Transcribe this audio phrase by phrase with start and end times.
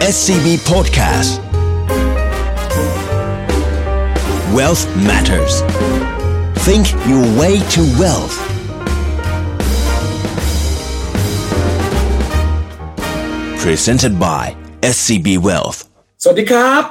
[0.00, 1.40] SCB Podcast
[4.52, 5.62] Wealth Matters
[6.66, 8.36] Think your way to wealth
[13.58, 15.78] Presented by SCB Wealth
[16.22, 16.82] สวัสดีครับ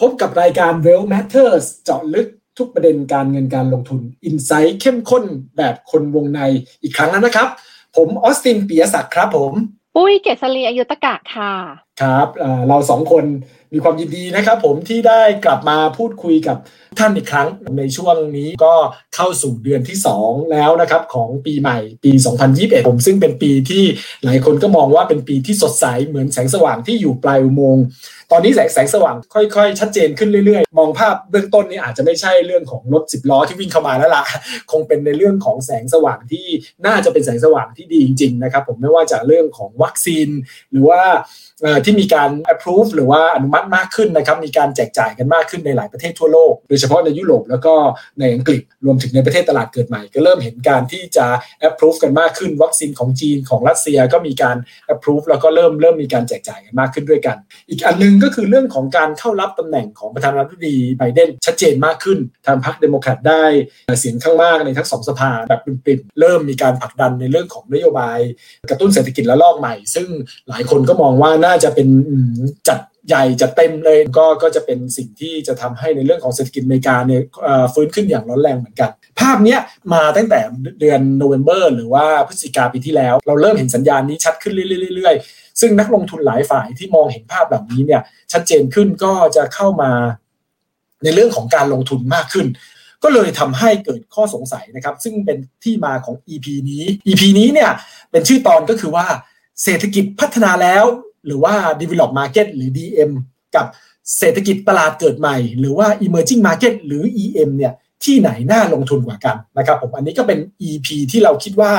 [0.00, 2.28] พบกับรายการ Well Matters เจาะลึก
[2.58, 5.24] ทุกประเด็นการเงินการลงทุนอินไซต์เข้มข้น
[5.56, 6.40] แบบคนวงใน
[6.82, 7.48] อีกครั้งแล้วนะครับ
[7.96, 9.54] ผมออสตินปียศักดิ์ครับผม
[9.96, 11.52] ปุ้ยเกษรีอายุตกะค่ะ
[12.00, 12.28] ครับ
[12.68, 13.24] เราสองคน
[13.72, 16.56] มีความยินดีนะครับ ผมที่ได้กลับมาพูดคุยกับ
[16.98, 17.48] ท่านอีกครั้ง
[17.78, 18.74] ในช่วงนี้ก็
[19.14, 22.12] เข้าสู่เดือนที่ 2 แล้วนะครับของปีใหม่ปี
[22.50, 23.84] 2021 ผมซึ่งเป็นปีที่
[24.24, 27.84] หลายคนก็มองว่าเป็นปีที่สดใสเหมือนแสงสว่างที่อยู่ปลายอุโมงค์
[28.32, 34.24] ตอนนี้แสงแสงสว่างค่อยๆ ชัดเจนขึ้นเรื่อยๆ มองภาพเบื้องต้นนี้อาจจะไม่ใช่เรื่องของรถสิบล้อที่วิ่งเข้ามาแล้วล่ะ
[34.72, 36.46] คงเป็นในเรื่องของแสงสว่างที่
[36.86, 40.28] น่าจะเป็นแสงสว่างที่ดีจริงๆนะครับผมไม่ว่าจะเรื่องของวัคซีน
[40.72, 41.02] หรือว่า
[41.86, 47.74] ที่มีการ approve หรือว่าอนุมัติมากขึ้นนะครับมีการแจกจ่ายกันมากขึ้นในหลายประเทศทั่วโลกโดยเฉพาะในยุโรปแล้วก็
[48.20, 51.26] ในอังกฤษรวมถึงในประเทศตลาดเกิดใหม่ ก็เริ่มเห็นการที่จะ
[51.68, 54.56] approve กันมากขึ้น วัคซีนของจีนของรัสเซียก็มีการ
[54.94, 57.36] approve แล้วก็เริ่มเริ่มมีการแจกจ่ายกันมากขึ้นด้วยกัน
[57.68, 63.44] อีกอันหนึงก็คือเรื่องของการเข้ารับตำแหน่งของประธานาธิบดีไบเดนชัดเจนมากขึ้นทางพรรคเดโมแครตได้
[64.00, 68.18] เสียงข้างมากในทั้งสองสภาแบบปริมๆเริ่มมีการผลักดันในเรื่องของนโยบาย
[68.70, 70.08] กระตุ้นเศรษฐกิจและลอกใหม่ ซึ่ง
[70.48, 71.88] หลายคนก็มองว่าน่าจะเป็น
[72.68, 77.22] จัดใหญ่จัดเต็มเลยก็ก็จะเป็นสิ่งที่จะทำให้ในเรื่องของเศรษฐกิจอเมริกาเนี่ย
[77.74, 79.60] ฟื้นขึ้นอย่างร้อนแรงเหมือนกัน ภาพเนี้ย
[79.94, 80.40] มาตั้งแต่
[80.80, 89.90] เดือนโนเวม ber หรือว่าพฤศจิกาปีที่แล้ว เราเริ่มเห็นสัญญาณนี้ชัดขึ้นเรื่อยๆ ซึ่งนักลงทุนหลายฝ่ายที่มองเห็นภาพแบบนี้เนี่ยชัดเจนขึ้นก็จะเข้ามา
[91.04, 92.46] ในเรื่องของการลงทุนมากขึ้น
[93.02, 97.70] ก็เลยทำให้เกิดข้อสงสัยนะครับ ซึ่งเป็นที่มาของ EP นี้ EP นี้เนี่ย
[98.10, 99.06] เป็นชื่อตอนก็คือว่า
[99.62, 100.84] เศรษฐกิจพัฒนาแล้ว
[101.26, 103.10] หรือว่า develop market หรือ DM
[103.56, 103.66] กับ
[104.18, 110.38] เศรษฐกิจตลาดเกิดใหม่ หรือว่า emerging market หรือ EM เนี่ยที่ไหนน่าลงทุนกว่ากันนะครับผมอันนี้ก็เป็น
[110.68, 111.72] EP ที่เราคิดว่า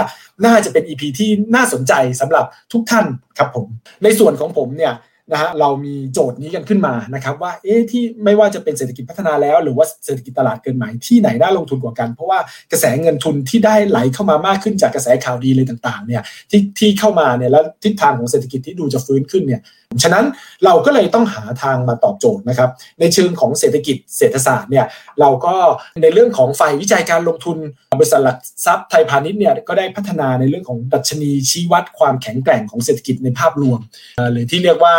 [0.46, 3.06] น่าจะเป็น EP ที่น่าสนใจสำหรับทุกท่าน
[3.38, 3.68] ครับผม
[4.03, 4.94] ในส่วนของผมเนี่ย
[5.31, 12.40] นะฮะเรามีโจทย์นี้กันขึ้นมานะครับว่าเอ๊ะที่ไม่ว่าจะเป็นเศรษฐกิจพัฒนาแล้ว หรือว่าเศรษฐกิจตลาดเกินใหม่ที่ไหนน่าลงทุนกว่ากัน เพราะว่า
[12.72, 16.22] กระแสเงินทุนที่ได้ไหลเข้ามามากขึ้นจากกระแสข่าวดีเลยต่างๆเนี่ย
[16.52, 19.62] ที่ที่เข้ามาเนี่ยแล้วทิศทางของเศรษฐกิจที่ดูจะฟื้นขึ้นเนี่ย
[20.03, 20.25] ฉะนั้น
[20.66, 22.69] เราก็เลยต้องหาทางมาตอบโจทย์นะครับ
[23.00, 24.86] ในเชิงของเศรษฐกิจเศรษฐศาสตร์เนี่ย
[25.19, 25.56] เราก็
[26.03, 27.57] ในเรื่องของฝ่ายวิจัยการลงทุน
[28.00, 33.80] บริษัทหลักทรัพย์ไทยพาณิชย์เนี่ยก็ได้พัฒนาในเรื่องของดัชนีชี้วัดความแข็งแกร่งของเศรษฐกิจในภาพรวม
[34.18, 34.96] เอ่อหรือที่เรียกว่า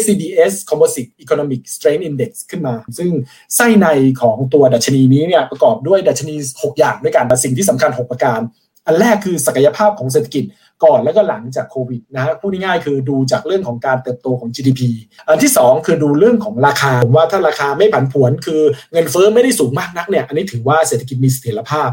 [0.00, 3.10] SCBS Composite Economic Strength Index ขึ้นมา ซึ่ง
[3.56, 3.86] ไส้ใน
[4.22, 8.40] ของตัวดัชนีนี้เนี่ยประกอบด้วยดัชนี 6 อย่างด้วยกันสิ่งที่สำคัญ 6 ประการ
[8.86, 10.44] อันแรกคือศักยภาพของเศรษฐกิจ
[10.84, 14.80] ก่อนแล้วก็หลังจากโควิดนะฮะพูดง่ายๆคือดูจากเรื่องของการเติบโตของ GDP
[15.28, 18.62] อันที่ 2 คือดูเรื่องของราคาผมว่าถ้าราคาไม่ผันผวน คือ
[18.92, 21.90] เงินเฟ้อไม่ได้สูงมากนักเนี่ยอันนี้ถือว่าเศรษฐกิจมีเสถียรภาพ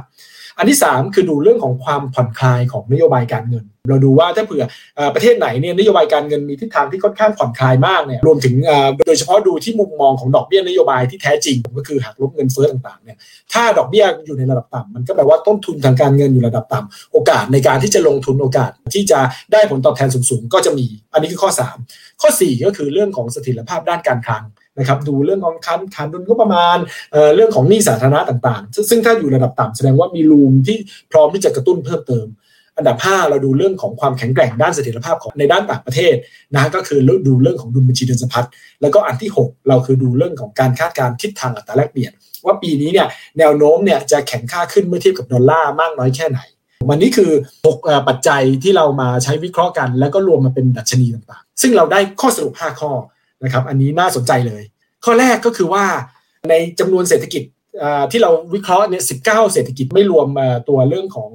[0.57, 4.63] อันที่ 3 คือดูเรื่องของความผ่อนคลายของนโยบายการเงิน เราดูว่าถ้าเผื่อ
[5.15, 8.55] ประเทศไหนเนี่ยนโยบายการเงินมีทิศทางที่ค่อนข้างผ่อนคลายมากเนี่ยรวมถึง
[9.07, 13.17] โดยเฉพาะดูที่มุมมองของดอกเบี้ยนโยบายที่แท้จริง ก็คือหักลบเงินเฟ้อต่างๆเนี่ย
[13.53, 19.19] ถ้าดอกเบี้ยอยู่ในระดับต่ำมันก็แปลว่าต้นทุนทางการเงินอยู่ระดับต่ำโอกาสในการที่จะลงทุนโอกาสที่จะ
[19.53, 21.51] ได้ผลตอบแทนสูงๆก็จะมี อันนี้คือข้อ
[21.85, 24.43] 3 ข้อ 4 ก็คือเรื่องของเสถียรภาพด้านการคลัง
[24.79, 26.77] นะครับดูเรื่องของคันขาดดุลก็ประมาณ
[27.11, 30.77] เเรื่องของหนี้สาธารณะต่างๆ ซึ่งถ้าอยู่ระดับต่ำแสดงว่ามีรูมที่
[31.11, 32.27] พร้อมที่จะกระตุ้นเพิ่มเติม
[32.77, 36.15] อันดับ 5 เราดูเรื่องของความแข็งแกร่งด้านเสถียรภาพของในด้านต่างประเทศ
[36.55, 38.47] นะก็คือดูเรื่องของดุลบัญชีเดินสะพัด
[38.81, 42.11] แล้วก็อันที่ 6 เราคือดูเรื่องของการคาดการณ์ทิศทางอัตราแลกเปลี่ยน
[42.45, 43.07] ว่าปีนี้เนี่ย
[43.39, 46.39] แนวโน้มเนี่ยจะแข็งค่าขึ้นเมื่อเทียบกับดอลลาร์มากน้อยแค่ไหน
[46.89, 47.31] วันนี้คือ
[47.69, 52.91] 6ปัจจัยที่เรามาใช้วิเคราะห์กัน แล้วก็รวมมาเป็นดัชนีต่างๆ ซึ่งเราได้ข้อสรุป 5 ข้อ
[53.43, 54.63] นะครับอันนี้น่าสนใจเลย
[55.05, 55.85] ข้อแรกก็คือว่า
[56.49, 57.43] ในจำนวนเศรษฐกิจ
[58.11, 60.27] ที่เราวิเคราะห์เนี่ย19เศรษฐกิจไม่รวม
[60.69, 61.31] ตัวเรื่องของ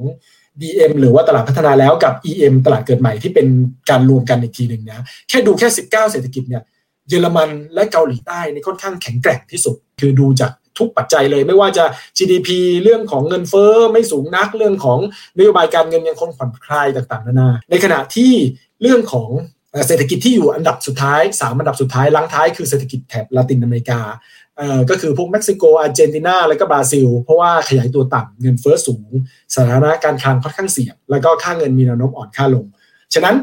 [0.60, 3.46] DM หรือว่าตลาดพัฒนาแล้วกับ EM ตลาดเกิดใหม่ที่เป็น
[3.90, 6.62] การรวมกันอีกทีหนึ่งนะแค่ดูแค่ 19 เศรษฐกิจเนี่ย
[7.08, 11.84] เยอรมันและเกาหลีใต้ในค่อนข้างแข็งแกร่งที่สุด คือดูจากทุกปัจจัยเลยไม่ว่าจะ
[12.18, 12.48] GDP
[12.82, 14.98] เรื่องของเงินเฟ้อไม่สูงนักเรื่องของ
[15.38, 18.32] นโยบายการเงินยังคงผ่อนคลายต่างๆนานาในขณะที่
[18.82, 19.28] เรื่องของ
[19.86, 24.00] เศรษฐกิจที่อยู่อันดับสุดท้ายสามอันดับสุดท้ายลังท้ายคือเศรษฐกิจแถบลาตินอเมริกา
[24.90, 29.08] ก็คือพวกเม็กซิโกอาร์เจนตินาแล้วก็บราซิล เพราะว่าขยายตัวต่ำเงินเฟ้อสูง
[29.54, 32.66] สถานะการคลังค่อนข้างเสี่ยงแล้วก็ค่าเงินมีแนวโน้มอ่อนค่าลง
[33.14, 33.36] ฉะนั้น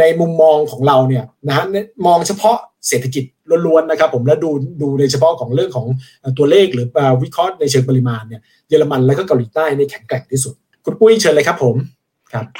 [0.00, 1.64] ในมุมมองของเราเนี่ยนะฮะ
[2.06, 2.56] มองเฉพาะ
[2.88, 3.24] เศรษฐกิจ
[3.66, 4.50] ล้วนๆนะครับผมแล้วดู
[4.82, 5.86] ดูในเฉพาะของเรื่องของ
[6.38, 6.86] ตัวเลขหรือ
[7.22, 11.76] วิเคราะห์ในเชิงปริมาณเนี่ยเยอรมันแล้วก็เกาหลีใต้ในแข็งแกร่งที่สุด คุณปุ้ยเชิญเลยครับผม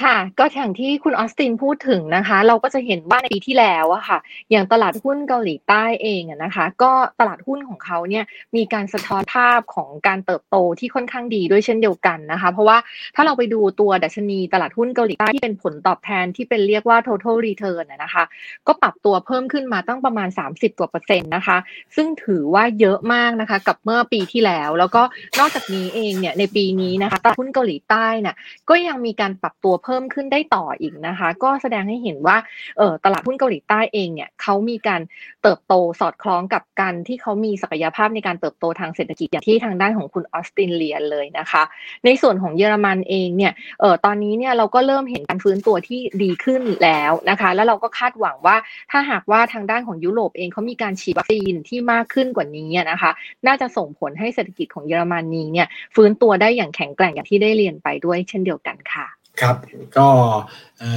[0.02, 4.18] ค่ะ ก็อย่างที่คุณออสตินพูดถึงนะคะ เราก็จะเห็นว่าในปีที่แล้วอะค่ะ
[4.50, 8.24] อย่างตลาดหุ้นเกาหลีใต้เองนะคะ ก็ตลาดหุ้นของเขาเนี่ย
[8.56, 12.78] มีการสะท้อนภาพของการเติบโตที่ค่อนข้างดีด้วยเช่นเดียวกันนะคะ เพราะว่า
[13.14, 18.24] ถ้าเราไปดูตัวดัชนีตลาดหุ้นเกาหลีใต้ที่เป็นผลตอบแทนที่เป็นเรียกว่า total return นะคะ
[18.66, 21.56] ก็ปรับตัวเพิ่มขึ้นมาตั้งประมาณ 30กว่าเปอร์เซ็นต์นะคะ
[21.96, 25.02] ซึ่งถือว่าเยอะมากนะคะกับเมื่อปีที่แล้ว แล้วก็
[25.38, 28.36] นอกจากนี้เองเนี่ยในปีนี้นะคะตลาดหุ้นเกาหลีใต้น่ะ
[28.68, 32.36] ก็ยังมีการปรับตัวเพิ่มขึ้นได้ต่ออีกนะคะ ก็แสดงให้เห็นว่า
[32.78, 35.00] เออตลาดหุ้นเกาหลีใต้เองเนี่ยเขามีการ
[35.42, 41.62] เติบโตสอดคล้องกับการที่เขามีศักยภาพในการเติบโตทางเศรษฐกิจอย่างที่ทางด้านของคุณออสตินเลียนเลยนะคะ
[42.04, 48.56] ในส่วนของเยอรมันเองเนี่ยเออตอนนี้เนี่ยเราก็เริ่มเห็นการฟื้นตัวที่ดีขึ้นแล้วนะคะ แล้วเราก็คาดหวังว่า
[48.90, 53.10] ถ้าหากว่าทางด้านของยุโรปเองเขามีการฉีดวัคซีนที่มากขึ้นกว่านี้นะคะ
[53.46, 59.56] น่าจะส่งผลให้เศรษฐกิจของเยอรมนีเนี่ยฟื้นตัวได้อย่างแข็งแกร่งอย่างที่ได้เรียนไปด้วยเช่นเดียวกันค่ะ ครับ
[59.96, 60.08] ก็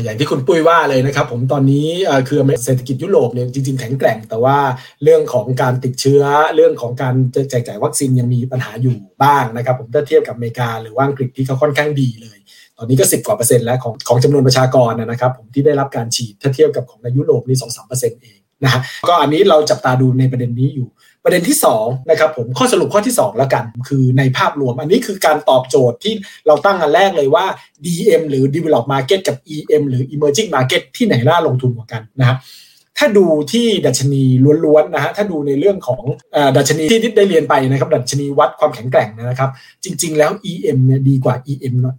[0.03, 1.87] อย่างที่คุณปุ้ยว่าเลยนะครับ ผมตอนนี้
[2.27, 4.57] คือเศรษฐกิจยุโรปเนี่ยจริงๆแข็งแกร่ง แต่ว่า
[5.03, 6.23] เรื่องของการติดเชื้อ
[6.55, 7.15] เรื่องของการ
[7.49, 12.37] แจกจ่ายวัคซีนยังมีปัญหาอยู่บ้างนะครับ ผมถ้าเทียบกับอเมริกาหรือว่าอังกฤษที่เขาค่อนข้างดีเลย
[12.77, 20.87] ตอนนี้ก็สิบกว่าเปอร์เซ็นต์แล้วของของจำนวนประชากรนะครับ ผมที่ได้รับการฉีดถ้าเทียบกับของในยุโรปนี่สองสามเปอร์เซ็นต์เองนะฮะก็อันนี้เราจับตาดูในประเด็นนี้อยู่
[21.27, 26.13] ประเด็นที่2นะครับผมข้อสรุปข้อที่ 2 แล้วกัน คือในภาพรวม อันนี้คือการตอบโจทย์ที่
[26.47, 27.45] เราตั้งอันแรกเลยว่า
[27.85, 32.37] DM หรือ Develop Market กับ EM หรือ Emerging Market ที่ไหนน่าลงทุนกว่ากันนะครับ
[32.97, 34.23] ถ้าดูที่ดัชนี
[34.65, 36.01] ล้วนๆนะฮะ ถ้าดูในเรื่องของ
[36.57, 39.49] ดัชนีที่ได้เรียนไปนะครับ ดัชนีวัดความแข็งแกร่งนะครับ
[39.83, 41.97] จริง ๆ แล้ว EM เนี่ยดีกว่า EM หน่อย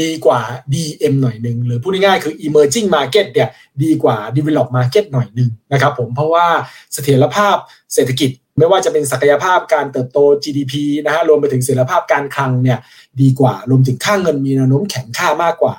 [0.00, 0.40] ดีกว่า
[0.74, 3.48] DM หน่อยหนึ่งหรือพูดง่ายๆคือ emerging market เนี่ย
[3.82, 6.46] ดีกว่า develop market หน่อยหนึ่งนะครับผมเพราะว่า
[6.92, 7.56] เสถียรภาพ
[7.94, 10.74] เศรษฐกิจ ไม่ว่าจะเป็นศักยภาพการเติบโต GDP
[11.04, 12.78] นะฮะรวมไปถึงเสถียรภาพการคลังเนี่ย
[13.20, 15.76] ดีกว่ารวมถึงค่าเงินมีแนวโน้มแข็งค่ามากกว่า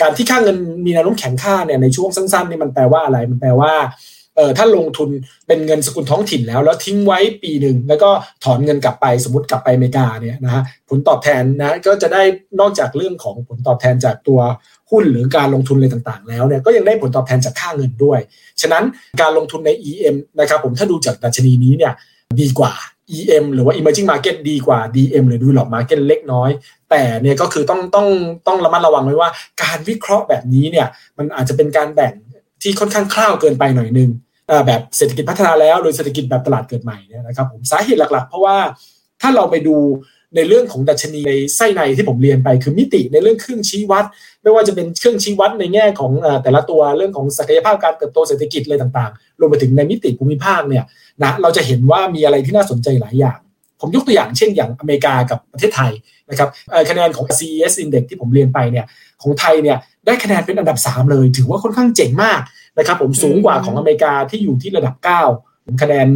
[0.00, 3.72] การที่ค่าเงินมีแนวโน้มแข็งค่าเนี่ยในช่วงสั้นๆนี่มันแปลว่าอะไรมันแปลว่า
[4.36, 5.08] เออถ้าลงทุน
[5.46, 8.10] เป็นเงินสกุลท้องถิ่นแล้ว แล้วทิ้งไว้ปีหนึ่งแล้วก็
[8.44, 12.22] ถอนเงินกลับไปสมมติกลับไปอเมริกาเนี่ยนะฮะผลตอบแทนนะก็จะได้
[12.60, 14.40] นอกจากเรื่องของผลตอบแทนจากตัว
[14.90, 18.20] หุ้นหรือการลงทุนอะไรต่างๆ แล้วเนี่ยก็ยังได้ผลตอบแทนจากค่าเงินด้วย
[18.60, 18.84] ฉะนั้น
[19.20, 21.92] การลงทุนใน EM นะครับผมถ้าดูจากดัชนีนี้เนี่ย
[22.40, 22.72] ดีกว่า
[23.16, 26.50] EM หรือว่า emerging market ดีกว่า DM หรือ develop market เล็กน้อย
[26.90, 28.08] แต่เนี่ยก็คือต้องต้อง
[28.46, 29.30] ต้องระมัดระวังไว้ว่า
[29.62, 30.86] การวิเคราะห์แบบนี้เนี่ย
[31.18, 32.14] มันอาจจะเป็นการแบ่ง
[32.62, 34.10] ที่ค่อนข้างคร่าวเกินไปหน่อยนึง
[34.66, 38.56] แบบเศรษฐกิจพัฒนาแล้วหรือเศรษฐกิจแบบตลาดเกิดใหม่เนี่ยนะครับผมสาเหตุหลักๆ เพราะว่า
[39.22, 39.76] ถ้าเราไปดู
[40.36, 44.04] ในเรื่องของดัชนีในไส้ในที่ผมเรียนไปคือมิติในเรื่องเครื่องชี้วัด
[44.42, 50.84] ไม่ว่าจะเป็นเครื่องชี้วัดในแง่ของแต่ละตัวเรื่องของศักยภาพการเติบโตเศรษฐกิจอะไรต่างๆ รวมไปถึงในมิติภูมิภาคเนี่ย
[51.22, 53.38] นะเราจะเห็นว่ามีอะไรที่น่าสนใจหลายอย่าง
[53.80, 55.92] ผมยกตัวอย่างเช่นอย่างอเมริกากับประเทศไทย
[56.30, 56.48] นะครับ
[56.90, 58.86] คะแนนของ CES Index ที่ผมเรียนไปเนี่ย
[59.22, 59.76] ของไทยเนี่ย
[60.06, 62.40] ได้คะแนนเป็นอันดับ 3 เลย ถือว่าค่อนข้างเจ๋งมาก
[62.78, 64.94] นะครับผมสูงกว่าของอเมริกาที่อยู่ที่ระดับ
[65.36, 66.08] 9 คะแนน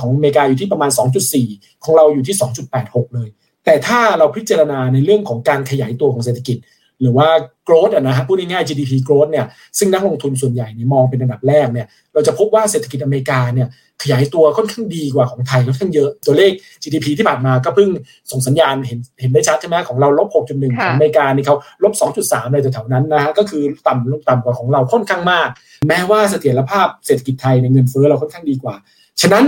[0.00, 0.90] ของอเมริกาอยู่ที่ประมาณ
[1.36, 2.36] 2.4 ของเราอยู่ที่
[2.76, 3.28] 2.86 เลย
[3.66, 6.58] แต่ถ้าเราพิจารณาในเรื่องของการขยายตัวของเศรษฐกิจ
[7.00, 7.28] หรือว่า
[7.66, 9.46] growth นะฮะพูดง่ายๆ GDP growth เนี่ย
[9.78, 13.68] ซึ่งนักลงทุนส่วนใหญ่เนี่ยมองเป็นอันดับแรกเนี่ยเราจะพบว่าเศรษฐกิจอเมริกาเนี่ย
[14.02, 16.52] ขยายตัวค่อนข้างดีกว่าของไทยค่อนข้างเยอะตัวเลข
[16.82, 17.88] GDP ที่ผ่านมาก็เพิ่ง
[18.30, 21.92] ส่งสัญญาณเห็นเห็นได้ชัดใช่ไหมของเราลบ 6.1 ของอเมริกานี่เขาลบ
[22.22, 25.48] 2.3เลยแถวๆนั้นนะฮะก็คือต่ำลงต่ำกว่าของเราค่อนข้างมาก
[25.88, 28.74] แม้ว่าเสถียรภาพเศรษฐกิจไทยในเงินเฟ้อเราค่อนข้างดีกว่า
[29.20, 29.44] ฉะนั้น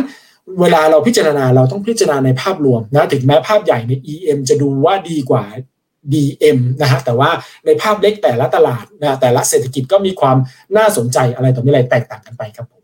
[0.61, 5.45] เวลาเราพิจารณาเราต้องพิจารณาในภาพรวมนะถึงแม้ภาพใหญ่ใน EM จะดูว่าดีกว่า
[6.13, 7.31] DM นะฮะแต่ว่า
[7.67, 10.37] ในภาพเล็กแต่ละตลาดนะแต่ละเศรษฐกิจก็มีความ
[10.77, 12.78] น่าสนใจอะไรต่อมีอะไรแตกต่างกันไปครับ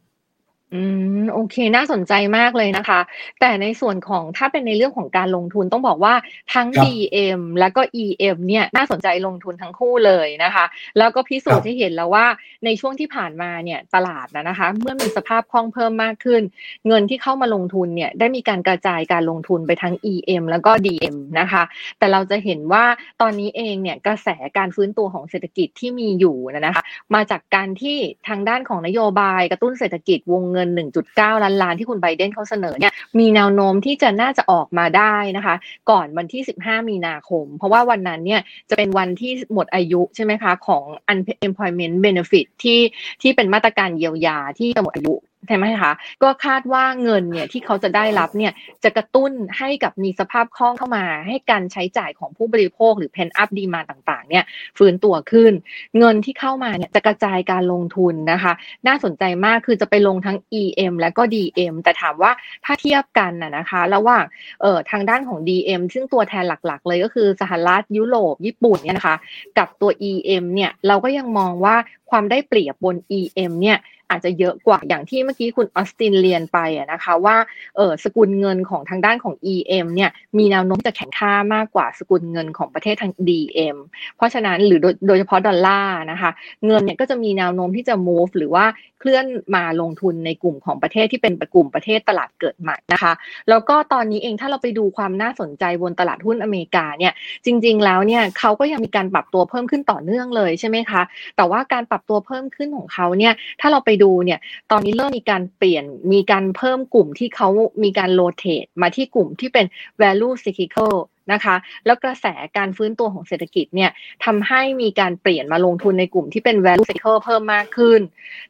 [0.75, 0.83] อื
[1.21, 3.01] ม โอเค น่าสนใจมากเลยนะคะ
[3.41, 6.15] แต่ในส่วนของถ้าเป็นในเรื่องของการลงทุนต้องบอกว่า
[6.55, 10.65] ทั้ง DM แล้วก็ EM เนี่ยน่าสนใจลงทุนทั้งคู่เลยนะคะ
[10.99, 12.27] แล้วก็พิสูจน์ให้เห็นแล้วว่า
[12.65, 16.43] ในช่วงที่ผ่านมาเนี่ยตลาดนะนะคะ เมื่อมีสภาพคล่องเพิ่มมากขึ้น
[16.87, 21.63] เงินที่เข้ามาลงทุนเนี่ยได้มีการกระจายการลงทุนไปทั้ง EM แล้วก็ DM นะคะ
[21.99, 22.85] แต่เราจะเห็นว่า
[23.21, 24.29] ตอนนี้เองเนี่ยกระแส
[24.59, 26.83] การฟื้นตัวของเศรษฐกิจที่มีอยู่นะคะ
[27.15, 27.97] มาจากการที่
[28.29, 30.69] ทางด้านของนโยบายกระตุ้นเศรษฐกิจวงเงินน
[31.07, 35.55] 1.9 ล้านล้านที่คุณไบเดนเขาเสนอเนี่ยมีแนวโน้มที่จะน่าจะออกมาได้นะคะ
[35.91, 38.41] ก่อนวันที่ 15 มีนาคม เพราะว่าวันนั้นเนี่ย
[38.71, 42.81] จะเป็นวันที่หมดอายุใช่ไหมคะของ unemployment benefit ที่
[43.23, 45.15] ที่เป็นมาตรการเยียวยาที่จะหมดอายุ
[45.47, 48.53] ใช่ไหมคะ ก็คาดว่าเงินเนี่ยที่เขาจะได้รับเนี่ย
[48.85, 54.45] จะกระตุ้นให้กับมีสภาพคล่องเข้ามา ให้การใช้จ่ายของผู้บริโภคหรือเพนอัพดีมาต่างๆ เนี่ย
[54.79, 55.53] ฟื้นตัวขึ้น
[55.99, 58.53] เงินที่เข้ามาเนี่ยจะกระจายการลงทุนนะคะ
[58.87, 62.33] น่าสนใจมากคือจะไปลงทั้ง EM และก็ DM แต่ถามว่า
[62.65, 64.25] ถ้าเทียบกันนะคะระหว่าง
[64.63, 69.17] เอ่อทางด้านของ DM ซึ่งตัวแทนหลักๆ เลยก็คือสหรัฐยุโรปญี่ปุ่นเนี่ยนะคะ
[69.59, 71.77] กับตัว EM เนี่ยเราก็ยังมองว่า
[72.11, 73.79] ความได้เปรียบบน EM เนี่ย
[74.11, 76.59] อาจจะเยอะกว่าอย่างที่เมื่อกี้คุณออสตินเรียนไป
[76.93, 77.37] นะคะว่า
[77.77, 83.77] เออสกุลเงินของทางด้านของ EM เนี่ยมีแนวโน้มจะแข็งค่ามากกว่าสกุลเงินของประเทศทาง DM
[84.17, 86.31] เพราะฉะนั้นหรือโดยโดยเฉพาะดอลลาร์นะคะ
[86.67, 88.65] เงินเนี่ยก็จะมีแนวโน้มที่จะ move หรือว่า
[89.01, 93.13] เคลื่อนมาลงทุนในกลุ่มของประเทศที่เป็นกลุ่มประเทศตลาดเกิดใหม่นะคะ
[93.49, 97.13] แล้วก็ตอนนี้เองถ้าเราไปดูความน่าสนใจบนตลาดหุ้นอเมริกาเนี่ย
[97.45, 101.03] จริง ๆ แล้วเนี่ยเขาก็ยังมีการปรับตัวเพิ่มขึ้นต่อเนื่องเลยใช่ไหมคะ
[101.37, 107.49] แต่ว่าการปรับตัวเพิ่มขึ้นของเขาเนี่ยถ้าเราไปดูเนี่ย ตอนนี้เริ่มมีการเปลี่ยน มีการเพิ่มกลุ่มที่เขา
[107.83, 109.67] มีการโรเตทมาที่กลุ่มที่เป็น
[110.01, 110.95] value cyclical
[111.33, 113.91] นะคะ แล้วกระแสการฟื้นตัวของเศรษฐกิจเนี่ย
[114.25, 118.01] ทำให้มีการเปลี่ยนมาลงทุนในกลุ่มที่เป็น value cycle เพิ่มมากขึ้น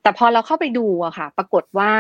[0.02, 1.92] แต่พอเราเข้าไปดูอะค่ะ ปรากฏว่า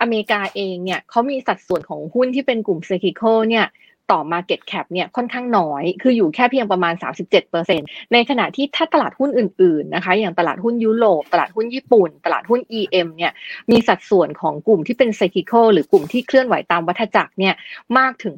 [0.00, 3.66] อเมริกาเองเนี่ยเขามีสัดส่วนของหุ้นที่เป็นกลุ่ม cyclical เนี่ย
[4.10, 6.94] ต่อ Market Cap เนี่ยค่อนข้างน้อย คืออยู่แค่เพียงประมาณ
[7.52, 13.32] 37%ในขณะที่ถ้าตลาดหุ้นอื่นๆนะคะ อย่างตลาดหุ้นยุโรป ตลาดหุ้นญี่ปุ่น ตลาดหุ้น EM เนี่ย
[13.70, 17.54] มีสัดส่วนของกลุ่มที่เป็น cyclical หรือกลุ่มที่เคลื่อนไหวตามวัฏจักรเนี่ย
[17.98, 18.34] มากถึง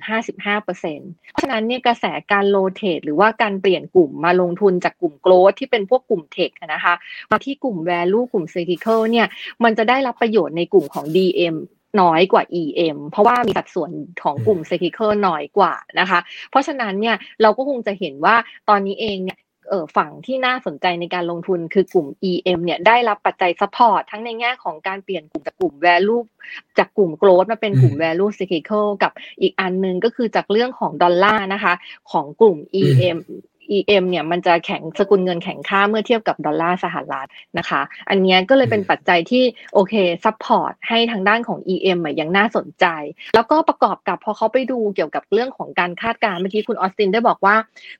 [0.64, 6.94] 55%เพราะฉะนั้นเนี่ยกระแสการโลเทตหรือว่าการเปลี่ยนกลุ่มมาลงทุนจากกลุ่มโกลดที่เป็นพวกกลุ่มเทคนะคะ
[7.30, 9.26] มาที่กลุ่ม value กลุ่ม cyclical เนี่ย
[9.64, 11.56] มันจะได้รับประโยชน์ในกลุ่มของ DM
[12.00, 13.90] น้อยกว่า EM เพราะว่ามีสัดส่วน
[14.22, 16.20] ของกลุ่ม c y c l i c a l น้อยกว่านะคะ
[16.50, 18.36] เพราะฉะนั้นเนี่ยเราก็คงจะเห็นว่า
[18.68, 26.22] ตอนนี้เองเนี่ยเออฝั่งที่น่าสนใจในการลงทุนคือกลุ่ม EM เนี่ยได้รับปัจจัย support ทั้งในแง่ของการเปลี่ยนกลุ่มจากกลุ่ม value
[26.78, 31.74] จากกลุ่ม growth มาเป็นกลุ่ม value cyclical กับอีกอันนึงก็คือจากเรื่องของดอลลาร์นะคะ
[32.12, 33.18] ของกลุ่ม EM
[33.76, 37.28] EM เนี่ยมันจะแข็งสกุลเงินแข็งค่าเมื่อเทียบกับดอลลาร์สหรัฐ
[37.58, 39.44] นะคะ อันนี้ก็เลยเป็นปัจจัยที่
[39.74, 42.86] โอเค support ให้ทางด้านของ EM ยังน่าสนใจ
[43.34, 47.56] แล้วก็ประกอบกับพอเขาไปดูเกี่ยวกับเรื่องของการคาดการณ์เมื่อกี้คุณออสตินได้บอกว่า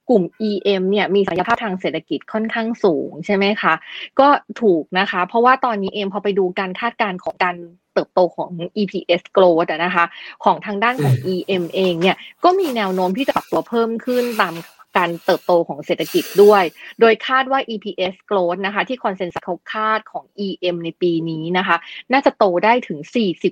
[0.09, 3.75] กลุ่ม EM เนี่ยมีศักยภาพทางเศรษฐกิจค่อนข้างสูงใช่ไหมคะ
[4.21, 4.29] ก็
[4.61, 7.57] ถูกนะคะ เพราะว่าตอนนี้เองพอไปดูการคาดการณ์ของการ
[7.95, 10.05] เติบโตของ EPS growth นะคะ
[10.45, 14.55] ของทางด้านของ EM เองเนี่ย ก็มีแนวโน้มที่จะปรับตัวเพิ่มขึ้นตาม
[14.97, 16.63] การเติบโตของเศรษฐกิจด้วย
[17.01, 21.77] โดยคาดว่า EPS growth นะคะ ที่คอนเซนแซสเขาคาดของ EM ในปีนี้นะคะ
[22.13, 22.99] น่าจะโตได้ถึง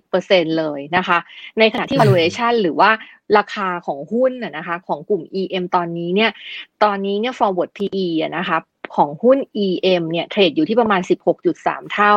[0.03, 1.19] 40%เลยนะคะ
[1.59, 2.91] ในขณะที่ valuation หรือว่า
[3.39, 6.31] ราคาของหุ้นนะคะ ของกลุ่ม EM ตอนนี้เนี่ย
[6.85, 8.07] ตอนนี้เนี่ย forward PE
[8.39, 8.59] นะคะ
[8.97, 11.01] ของหุ้น EM เนี่ยเทรดอยู่ที่ประมาณ
[11.47, 12.15] 16.3 เท่า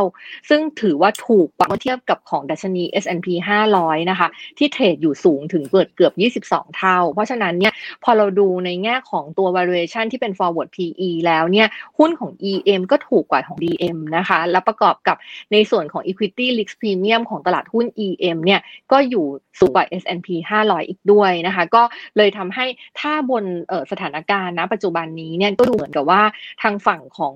[0.50, 3.28] ซึ่งถือว่าถูกกว่าเมื่อเทียบกับของดัชนี S&P
[3.70, 4.28] 500 นะคะ
[4.58, 6.14] ที่เทรดอยู่สูงถึงเกือบเกือบ
[6.50, 11.68] 22 เท่า เพราะฉะนั้นเนี่ยพอเราดูในแง่ของตัว valuation ที่เป็น forward PE แล้วเนี่ย
[11.98, 15.18] หุ้นของ EM ก็ถูกกว่าของ DM นะคะ แล้วประกอบกับ
[15.52, 18.60] ในส่วนของ equity risk premium ของตลาดหุ้น EM เนี่ย
[18.92, 19.26] ก็อยู่
[19.60, 20.28] สูงกว่า S&P
[20.64, 21.84] 500 อีกด้วยนะคะ ก็
[22.18, 22.66] เลยทำให้
[23.00, 23.44] ถ้าบน
[23.92, 26.22] สถานการณ์ณปัจจุบันนี้เนี่ยก็ดูเหมือนกับว่า
[26.64, 27.34] ทางฝั่งของ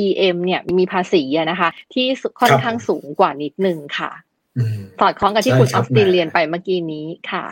[0.00, 2.06] EM เนี่ยมีภาษีนะคะ ที่
[2.40, 4.10] ค่อนข้างสูงกว่านิดนึงค่ะ
[5.00, 7.44] สอดคล้องกับที่คุณออสตินเรียนไปเมื่อกี้นี้ค่ะ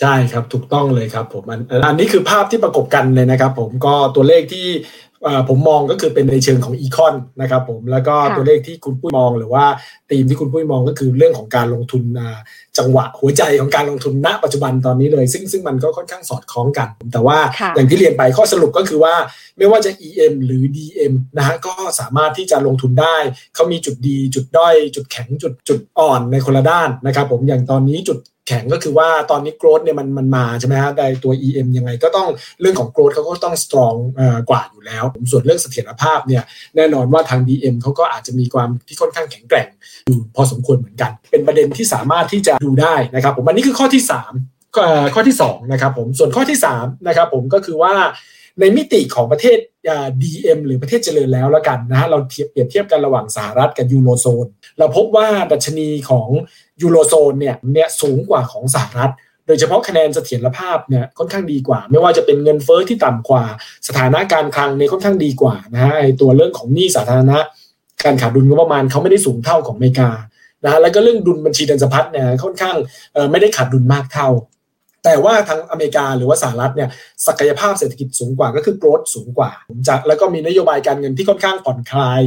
[0.00, 4.66] ใช่ครับถูกต้องเลยครับผมอันอันนี้คือภาพที่ประกบกันเลยนะครับ ผมก็ตัวเลขที่
[5.48, 9.64] ผมมองก็คือเป็นในเชิงของอีคอนนะครับผมแล้วก็ตัวเลขที่คุณปุ้ยมองหรือว่า
[10.10, 12.02] ธีมที่คุณปุ้ยมองก็คือเรื่องของการลงทุน
[12.78, 17.38] จังหวะหัวใจของการลงทุนณ ปัจจุบันตอนนี้เลย ซึ่งซึ่งมันก็ค่อนข้างสอดคล้องกัน แต่ว่า
[17.74, 19.14] อย่างที่เรียนไปข้อสรุปก็คือว่า
[19.58, 23.16] ไม่ว่าจะ EM หรือ DM นะฮะก็สามารถที่จะลงทุนได้
[23.54, 28.18] เขามีจุดดี จุดด้อย จุดแข็งจุดจุดอ่อนในคนละด้านนะครับผมอย่างตอนนี้จุด
[28.48, 32.28] แข็งก็คือว่าตอนนี้โกรดเนี่ยมันมันมาใช่ไหมฮะในตัว EM ยังไงก็ต้อง
[32.60, 33.94] เรื่องของโกรดเขาก็ต้องสตรอง
[34.50, 36.42] กว่าอยู่แล้ว ส่วนเรื่องเสถียรภาพเนี่ย
[36.76, 39.68] แน่นอนว่าทาง DM เขาก็อาจจะมีความที่ค่อนข้างแข็งแกร่ง
[40.06, 47.94] อยู่พอสมควรเหมือนกัน เป็นประเด็นที่สามารถที่จะดูได้นะครับผมอันนี้คือข้อที่ 3 ข้อที่2นะครับผมส่วนข้อที่3นะครับผมก็คือว่า
[48.60, 49.58] ในมิติของประเทศ
[50.22, 54.46] DM หรือประเทศเจริญแล้วแล้วกันนะฮะเราเทียบเปรียบเทียบกันระหว่างสหรัฐกับยูโรโซน
[54.78, 56.28] เราพบว่าดัชนีของ
[56.82, 59.12] ยูโรโซนเนี่ยเนี่ยสูงกว่าของสหรัฐ
[59.46, 63.44] โดยเฉพาะคะแนนเสถียรภาพเนี่ยค่อนข้างดีกว่า ไม่ว่าจะเป็นเงินเฟอ้อที่ต่ำกว่า
[63.88, 67.38] สถานะการคลังเนี่ยค่อนข้างดีกว่านะฮะไอตัวเรื่องของหนี้สาธารณะ
[68.04, 70.10] การขาดดุลงบประมาณเขาไม่ได้สูงเท่าของอเมริกา
[70.64, 72.76] นะแล้วก็เรื่องดุลบัญชีเดินสะพัดเนี่ยค่อนข้าง
[73.30, 74.28] ไม่ได้ขาดดุลมากเท่า
[75.06, 76.88] แต่ว่าทางอเมริกาหรือว่าสหรัฐเนี่ย
[77.26, 79.50] ศักยภาพเศรษฐกิจสูงกว่าก็คือโกรดสูงกว่า
[79.88, 82.20] จากแล้วก็มีนโยบายการเงินที่ค่อนข้างผ่อนคลาย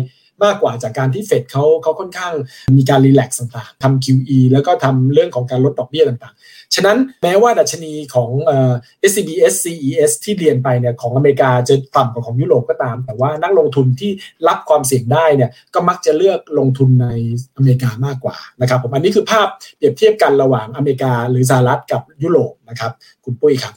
[0.46, 2.34] มากกว่าจากการที่เฟดเขาเขาค่อนข้าง
[2.78, 8.74] มีการรีแลกซ์ต่างๆทำ QE แล้วก็ทำเรื่องของการลดดอกเบี้ยต่างๆ ฉะนั้นแม้ว่าดัชนีของเอ่อ
[9.10, 14.12] SCBS CES ที่เรียนไปเนี่ยของอเมริกาจะต่ำกว่าของยุโรปก็ตาม แต่ว่านักลงทุนที่
[14.48, 17.08] รับความเสี่ยงได้เนี่ยก็มักจะเลือกลงทุนใน
[17.56, 22.92] อเมริกามากกว่านะครับผมอันนี้คือภาพเปรียบเทียบกันระหว่างอเมริกาหรือสหรัฐกับยุโรปนะครับ
[23.26, 23.74] คุณปุ้ยครับ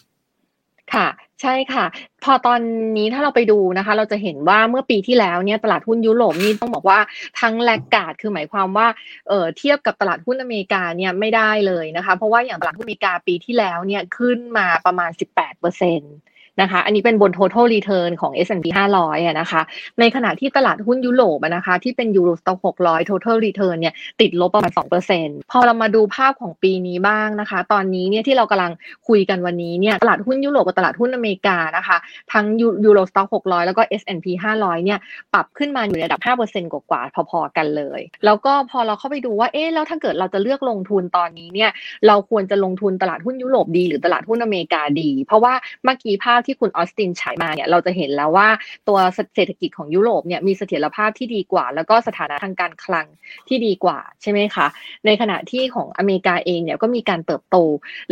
[0.94, 1.06] ค่ะ
[1.42, 1.84] ใช่ค่ะ
[2.24, 2.60] พอตอน
[2.96, 6.98] นี้ถ้าเราไปดูนะคะ เราจะเห็นว่าเมื่อปีที่แล้วเนี่ยตลาดหุ้นยุโรปนี่ต้องบอกว่า
[7.40, 8.88] ทั้งแลกกาดคือหมายความว่า
[9.28, 16.14] เออเทียบกับตลาดหุ้นอเมริกาเนี่ยไม่ได้เลยนะคะ เพราะว่าอย่างตลาดหุ้นอเมริกาปีที่แล้วเนี่ยขึ้นมาประมาณ 18%เปอร์เซ็นต์
[16.60, 18.66] นะคะ อันนี้เป็นบน total return ของ S&P
[18.96, 19.62] 500อะนะคะ
[20.00, 24.72] ในขณะที่ตลาดหุ้นยุโรปนะคะ ที่เป็น Euro Stock 600 total return เนี่ยติดลบประมาณ
[25.12, 28.72] 2%พอเรามาดูภาพของปีนี้บ้างนะคะ ตอนนี้เนี่ยที่เรากำลัง
[29.08, 31.96] คุยกันวันนี้เนี่ยตลาดหุ้นยุโรปกับตลาดหุ้นอเมริกานะคะ
[32.32, 32.44] ทั้ง
[32.84, 34.26] Euro Stock 600 แล้วก็ S&P
[34.58, 34.98] 500 เนี่ย
[35.34, 41.70] ปรับขึ้นมาอยู่ในระดับ 5%กว่าๆพอๆกันเลย แล้วก็พอเราเข้าไปดูว่าเอ๊ะแล้วถ้าเกิดเราจะเลือกลงทุนตอนนี้เนี่ย
[42.06, 45.54] เราควรจะลงทุนตลาดหุ้นยุโรปดีหรือตลาดหุ้นอเมริกาดี เพราะว่า
[45.84, 48.48] เมื่อกี้ภาพที่คุณออสตินฉายมาเนี่ยเราจะเห็นแล้วว่า
[48.88, 48.98] ตัว
[49.34, 53.06] เศรษฐกิจของยุโรปเนี่ยมีเสถียรภาพที่ดีกว่า แล้วก็สถานะทางการคลัง
[53.48, 54.66] ที่ดีกว่าใช่ไหมคะ
[55.06, 57.56] ในขณะที่ของอเมริกาเองเนี่ยก็มีการเติบโต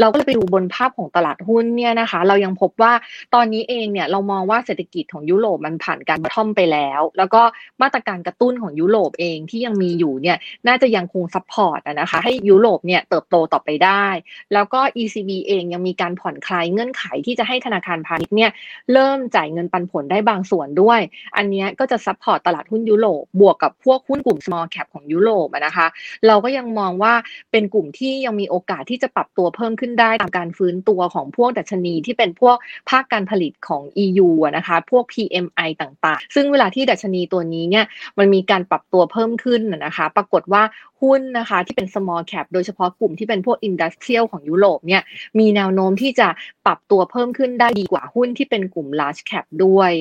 [0.01, 2.93] เราก็เลยไปดูบนภาพของตลาดหุ้นเนี่ยนะคะ เรายังพบว่า
[3.35, 7.43] ตอนนี้เองเนี่ยเรามองว่าเศรษฐกิจของยุโรปมันผ่านการ bottom ไปแล้ว แล้วก็
[7.83, 14.07] มาตรการกระตุ้นของยุโรปเองที่ยังมีอยู่เนี่ยน่าจะยังคง support นะคะให้ยุโรปเนี่ยเติบโตต่อไปได้
[14.55, 18.51] แล้วก็ ECB เองยังมีการผ่อนคลายเงื่อนไขที่จะให้ธนาคารพาณิชย์เนี่ย
[18.93, 21.01] เริ่มจ่ายเงินปันผลได้บางส่วนด้วย
[21.37, 25.87] อันนี้ก็จะ support ตลาดหุ้นยุโรปบวกกับพวกหุ้นกลุ่ม small cap ของยุโรปนะคะ
[26.27, 27.15] เราก็ยังมองว่า
[27.53, 32.57] เป็นกลุ่มที่ยังมีโอกาสที่จะปรับตัวเพิ่มขึ้นได้ตามการฟื้นตัวของพวกดัชนีที่เป็นพวก
[32.91, 37.85] ภาคการผลิตของ EU นะคะ พวก PMI ต่างๆ ซึ่งเวลาที่ดัชนีตัวนี้เนี่ย
[38.19, 40.63] มันมีการปรับตัวเพิ่มขึ้นนะคะ ปรากฏว่า
[41.03, 45.03] หุ้นนะคะที่เป็น small cap โดยเฉพาะกลุ่มที่เป็นพวก industrial ของยุโรปเนี่ย
[45.39, 46.29] มีแนวโน้มที่จะ
[46.67, 49.93] ปรับตัวเพิ่มขึ้นได้ดีกว่าหุ้นที่เป็นกลุ่ม large cap ด้วย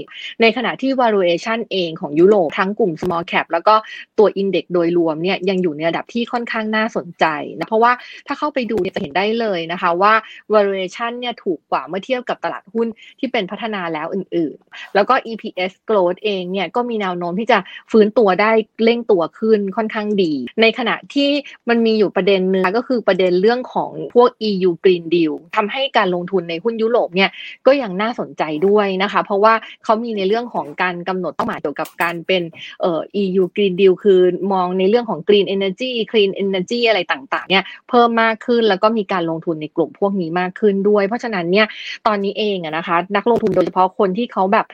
[0.42, 3.76] ในขณะที่ valuation เองของยุโรปทั้งกลุ่ม small cap แล้วก็
[4.18, 7.26] ตัว index โดยรวมเนี่ยยังอยู่ในระดับที่ค่อนข้างน่าสนใจ
[7.60, 7.92] นะเพราะว่า
[8.28, 10.14] ถ้าเข้าไปดูเนี่ยจะเห็นได้เลยนะคะว่า
[10.54, 12.88] valuation เนี่ยถูกกว่าเมื่อเทียบกับตลาดหุ้น
[13.20, 17.60] ที่เป็นพัฒนาแล้วอื่นๆ แล้วก็ EPS growth เองเนี่ยก็มีแนวโน้มที่จะ
[17.92, 18.52] ฟื้นตัวได้
[18.84, 21.30] เร่งตัวขึ้นค่อนข้างดี ในขณะที่
[21.70, 27.30] มันมีอยู่ประเด็นนึงก็คือประเด็นเรื่องของพวก EU Green Deal ทำให้การลงทุนในหุ้นยุโรปเนี่ย
[27.68, 32.44] ก็ยังน่าสนใจด้วยนะคะ เพราะว่าเขามีในเรื่องของการกำหนดเป้าหมายเกี่ยวกับการเป็น
[32.82, 34.20] เอ่อ EU Green Deal คือ
[34.54, 41.68] มองในเรื่องของ Green Energy Clean Energy อะไรต่างๆเนี่ยเพิ่มมากขึ้นแล้วก็มีการลงทุนในกลุ่มพวกนี้มากขึ้นด้วย เพราะฉะนั้นเนี่ย
[42.08, 44.68] ตอนนี้เองอะนะคะ นักลงทุนโดยเฉพาะคนที่เขาแบบ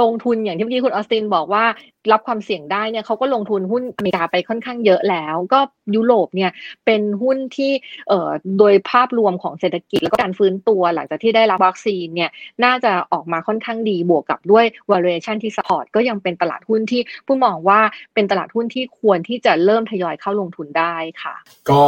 [0.00, 1.64] ลงทุนอย่างที่เมื่อกี้คุณออสตินบอกว่า
[2.12, 5.60] รับความเสี่ยงได้เนี่ยเขาก็ลงทุนหุ้นอเมริกาไปค่อนข้างเยอะแล้ว ก็
[5.96, 6.50] ยุโรปเนี่ย
[6.86, 7.72] เป็นหุ้นที่
[8.08, 12.30] เอ่อโดยภาพรวมของเศรษฐกิจแล้วก็การฟื้นตัวหลังจากที่ได้รับวัคซีนเนี่ย
[12.64, 17.80] น่าจะออกมาค่อนข้างดีบวกกับด้วย valuation ที่ support ก็ยังเป็นตลาดหุ้นที่ผู้มองว่า
[18.14, 21.34] เป็นตลาดหุ้นที่ควรที่จะเริ่มทยอยเข้าลงทุนได้ค่ะ
[21.70, 21.82] ก็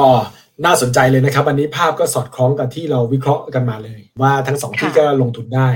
[0.64, 5.68] น่าสนใจเลยนะครับ อันนี้ภาพก็สอดคล้องกับที่เราวิเคราะห์กันมาเลย ว่าทั้งสองที่ก็ลงทุนได้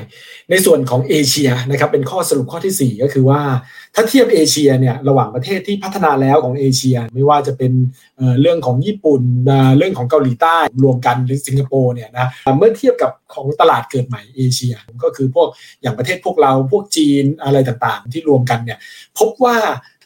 [0.51, 3.41] ในส่วนของเอเชียนะครับเป็นข้อสรุปข้อที่ 4 ก็คือว่า
[3.99, 7.73] ถ้าเทียบเอเชียเนี่ยระหว่างประเทศที่พัฒนาแล้วของเอเชีย ไม่ว่าจะเป็น
[8.41, 9.23] เรื่องของญี่ปุ่น
[9.79, 12.27] เรื่องของเกาหลีใต้รวมกันหรือสิงคโปร์เนี่ยนะ
[12.59, 15.49] เมื่อเทียบกับของตลาดเกิดใหม่เอเชีย ก็คือพวก
[15.83, 18.79] อย่างประเทศพวกเราพวกจีนอะไรต่างๆ ที่รวมกันเนี่ย
[19.19, 19.57] พบว่า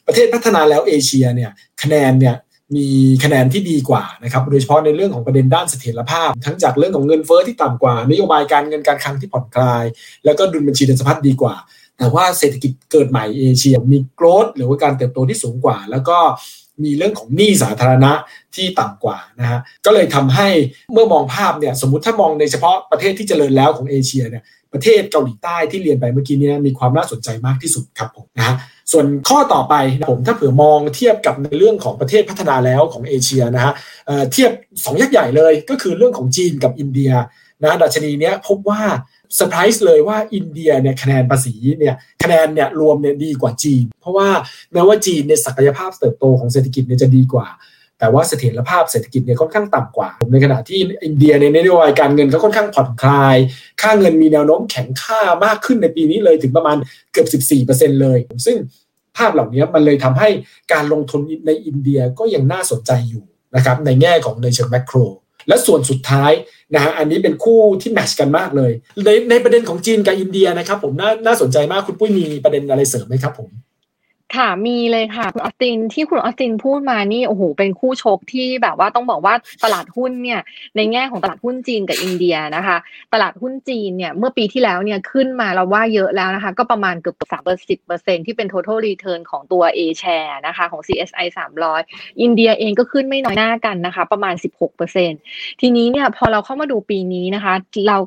[0.06, 1.50] ประเทศพัฒนาแล้วเอเชียเนี่ย
[1.82, 2.36] คะแนนเนี่ย
[2.76, 2.88] มี
[3.24, 9.84] คะแนนที่ดีกว่านะครับโดยเฉพาะในเรื่องของประเด็นด้านเสถียรภาพ ทั้งจากเรื่องของเงินเฟอ้อที่ต่ำกว่านโยบายการเงินการคลังที่ผ่อนคลาย
[10.24, 11.54] แล้วก็ดุลบัญชีเดินสะพัดดีกว่า
[12.00, 16.18] แต่ว่าเศรษฐกิจเกิดใหม่เอเชียมีโกรดหรือว่าการเติบโตที่สูงกว่า แล้วก็
[16.84, 18.12] มีเรื่องของหนี้สาธารณะ
[18.56, 20.48] ที่ต่ำกว่านะฮะก็เลยทำให้
[20.92, 28.56] เมื่อมองภาพเนี่ยสมมติถ้ามองในเฉพาะประเทศที่เจริญแล้วของเอเชียเนี่ยประเทศเกาหลีใต้ที่เรียนไปเมื่อกี้นี้มีความน่าสนใจมากที่สุดครับผมนะฮะ
[28.92, 29.74] ส่วนข้อต่อไป
[30.08, 33.72] ผมถ้าเผื่อมองเทียบกับในเรื่องของประเทศพัฒนาแล้วของเอเชียนะฮะ
[34.32, 37.12] เทียบ2ยักษ์ใหญ่เลยก็คือเรื่องของจีนกับอินเดีย
[37.64, 38.82] นะดัชนีเนี้ยพบว่า
[39.34, 44.28] เซอร์ไพรส์เลยว่าอินเดียเนี่ยคะแนนภาษีเนี่ยคะแนนเนี่ยรวมเนี่ยดีกว่าจีน เพราะว่า
[44.72, 47.48] แม้ว่าจีนเนี่ยศักยภาพเติบโตของเศรษฐกิจเนี่ยจะดีกว่า
[47.98, 53.36] แต่ว่าเสถียรภาพเศรษฐกิจเนี่ยค่อนข้างต่ำกว่า ในขณะที่อินเดียในนโยบายการเงินเขาค่อนข้างผ่อนคลาย
[53.82, 56.76] ค่าเงินมีแนวโน้มแข็งค่ามากขึ้นในปีนี้เลยถึงประมาณ
[57.12, 58.56] เกือบ 14%เลย ซึ่ง
[59.16, 60.28] ภาพเหล่านี้มันเลยทำให้
[60.72, 63.24] การลงทุนในอินเดียก็ยังน่าสนใจอยู่
[63.56, 64.96] นะครับในแง่ของในเชิง macro
[65.48, 66.32] และส่วนสุดท้าย
[66.74, 68.72] นะฮะอันนี้เป็นคู่ที่ match กันมากเลย
[69.06, 73.50] ในในประเด็นของจีนกับอินเดียนะครับผมน่าน่าสนใจมากคุณปุ้ยมีประเด็นอะไรเสริมไหมครับผม
[74.36, 80.40] ค่ะ มีเลยค่ะ คุณออสตินที่คุณออสตินพูดมานี่โอ้โหเป็นคู่ชกที่แบบว่าต้องบอกว่าตลาดหุ้นเนี่ย
[80.76, 82.76] ในแง่ของตลาดหุ้นจีนกับอินเดียนะคะ
[83.12, 91.26] ตลาดหุ้นจีนเนี่ยเมื่อปีที่แล้วเนี่ยขึ้นมาเราว่าเยอะแล้วนะคะ ก็ประมาณเกือบสามเปอร์สิบเปอร์เซ็นต์ที่เป็น total return ของตัว A share นะคะของ CSI
[91.74, 95.10] 300 อินเดียเองก็ขึ้นไม่น้อยหน้ากันนะคะ ประมาณ 16เปอร์เซ็น
[95.60, 97.54] ทีนี้เนี่ยพอเราเข้ามาดูปีนี้นะคะ
[97.88, 97.98] เรา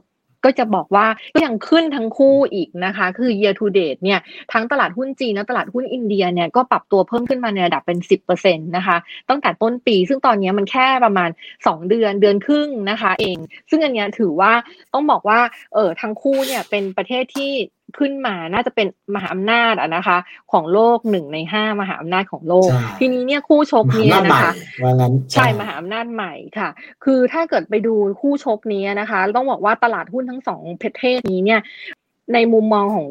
[0.45, 4.19] ก็จะบอกว่าก็ยังขึ้นทั้งคู่อีกนะคะ คือ year to date เนี่ย
[4.53, 7.99] ทั้งตลาดหุ้นจีนและตลาดหุ้นอินเดียเนี่ยก็ปรับตัวเพิ่มขึ้นมาในระดับเป็น
[8.33, 8.97] 10%นะคะ
[9.29, 11.29] ตั้งแต่ต้นปี ซึ่งตอนนี้มันแค่ประมาณ
[11.59, 13.37] 2 เดือนเดือนครึ่งนะคะ เอง
[13.69, 14.53] ซึ่งอันนี้ถือว่า
[14.93, 15.39] ต้องบอกว่า
[15.73, 17.51] เออทั้งคู่เนี่ยเป็นประเทศที่
[17.99, 20.17] ขึ้นมาน่าจะเป็นมหาอำนาจอะนะคะ
[20.51, 24.51] ของโลกหนึ่งในห้ามหาอำนาจของโลก ทีนี้เนี่ยคู่ชกเนี่ยนะคะ
[25.33, 26.69] ใช่มหาอำนาจใหม่ค่ะ
[27.03, 31.61] คือถ้าเกิดไปดูคู่ชกนี้นะคะ ต้องบอกว่าตลาดหุ้นทั้งสองประเทศนี้เนี่ย
[32.33, 33.07] ในมุมมองของ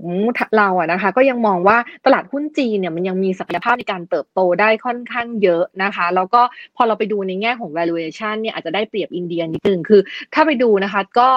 [0.59, 6.43] เราอะนะคะ ก็ยังมองว่าตลาดหุ้นจีนเนี่ยมันยังมีศักยภาพในการเติบโตได้ค่อนข้างเยอะนะคะ แล้วก็
[6.77, 10.01] พอเราไปดูในแง่ของ valuation เนี่ยอาจจะได้เปรียบอินเดียนิดนึงคือ
[10.35, 11.29] ถ้าไปดูนะคะก็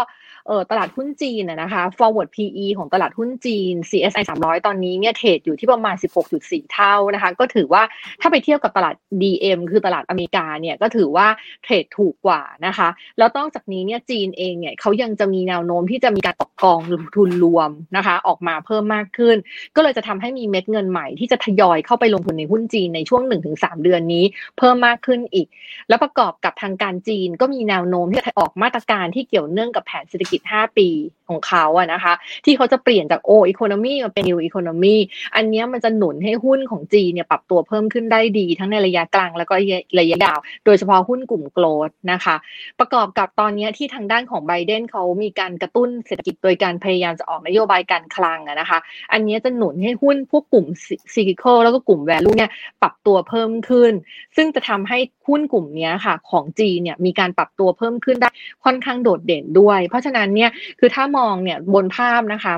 [0.48, 5.96] เออตลาดหุ้นจีนนะคะ forward PE ของตลาดหุ้นจีน CSI 300 ตอนนี้เนี่ยเทรดอยู่ที่ประมาณ
[6.34, 7.84] 16.4 เท่านะคะ ก็ถือว่า
[8.22, 11.28] ถ้าไปเทียบกับตลาด DM คือตลาดอเมริกาเนี่ยก็ถือว่า
[11.64, 16.80] เทรดถูกกว่านะคะ แล้วต้องจากนี้เนี่ยจีนเองเนี่ยเขายังจะมีแนวโน้มที่จะมีการออกกอง
[17.16, 19.36] ทุนรวมนะคะ ออกมาเพิ่มมากขึ้น
[19.76, 23.22] ก็เลยจะทำให้มีเม็ดเงินใหม่ที่จะทยอยเข้าไปลงทุนในหุ้นจีนในช่วง
[23.54, 24.26] 1-3 เดือนนี้
[24.58, 25.48] เพิ่มมากขึ้นอีก
[25.90, 30.89] แล้วประกอบกับทางการจีนก็มีแนวโน้มที่จะออกมาตรการที่เกี่ยวเนื่องกับแผนเศรษฐกิจ5 ปี
[31.30, 32.13] ของเขาอะนะคะ
[32.45, 34.95] ที่เขาจะเปลี่ยนจากโออีโคโนมีมาเป็นนิวอีโคโนมี
[35.36, 39.54] อันนี้มันจะหนุนให้หุ้นของจีเนี่ยปรับตัวเพิ่มขึ้นได้ดี ทั้งในระยะกลางแล้วก็
[40.00, 42.36] ระยะยาว โดยเฉพาะหุ้นกลุ่มโกลดนะคะ
[42.80, 48.80] ประกอบกับตอนนี้ที่ทางด้านของไบเดนเขามีการกระตุ้นเศรษฐกิจโดยการพยายามจะออกนโยบายการคลังอะนะคะ
[49.13, 50.65] อันนี้จะหนุนให้หุ้นพวกกลุ่ม
[51.13, 53.91] cyclical แล้วก็กลุ่ม value เนี่ยปรับตัวเพิ่มขึ้น
[54.36, 58.30] ซึ่งจะทำให้หุ้นกลุ่มนี้ค่ะของจีนเนี่ยมีการปรับตัวเพิ่มขึ้นได้
[58.63, 62.56] ค่อนข้างโดดเด่นด้วย เพราะฉะนั้นเนี่ยคือถ้ามองเนี่ยบนภาพนะคะ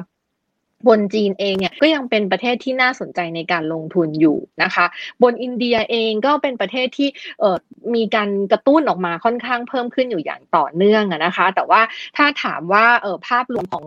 [0.87, 4.85] บนจีนเองเนี่ยก็ยังเป็นประเทศที่น่าสนใจในการลงทุนอยู่นะคะ
[5.23, 7.43] บนอินเดียเองก็เป็นประเทศที่
[7.95, 11.81] มีการกระตุ้นออกมาค่อนข้างเพิ่มขึ้นอยู่อย่างต่อเนื่องนะคะ แต่ว่า
[12.17, 13.85] ถ้าถามว่าภาพรวมของ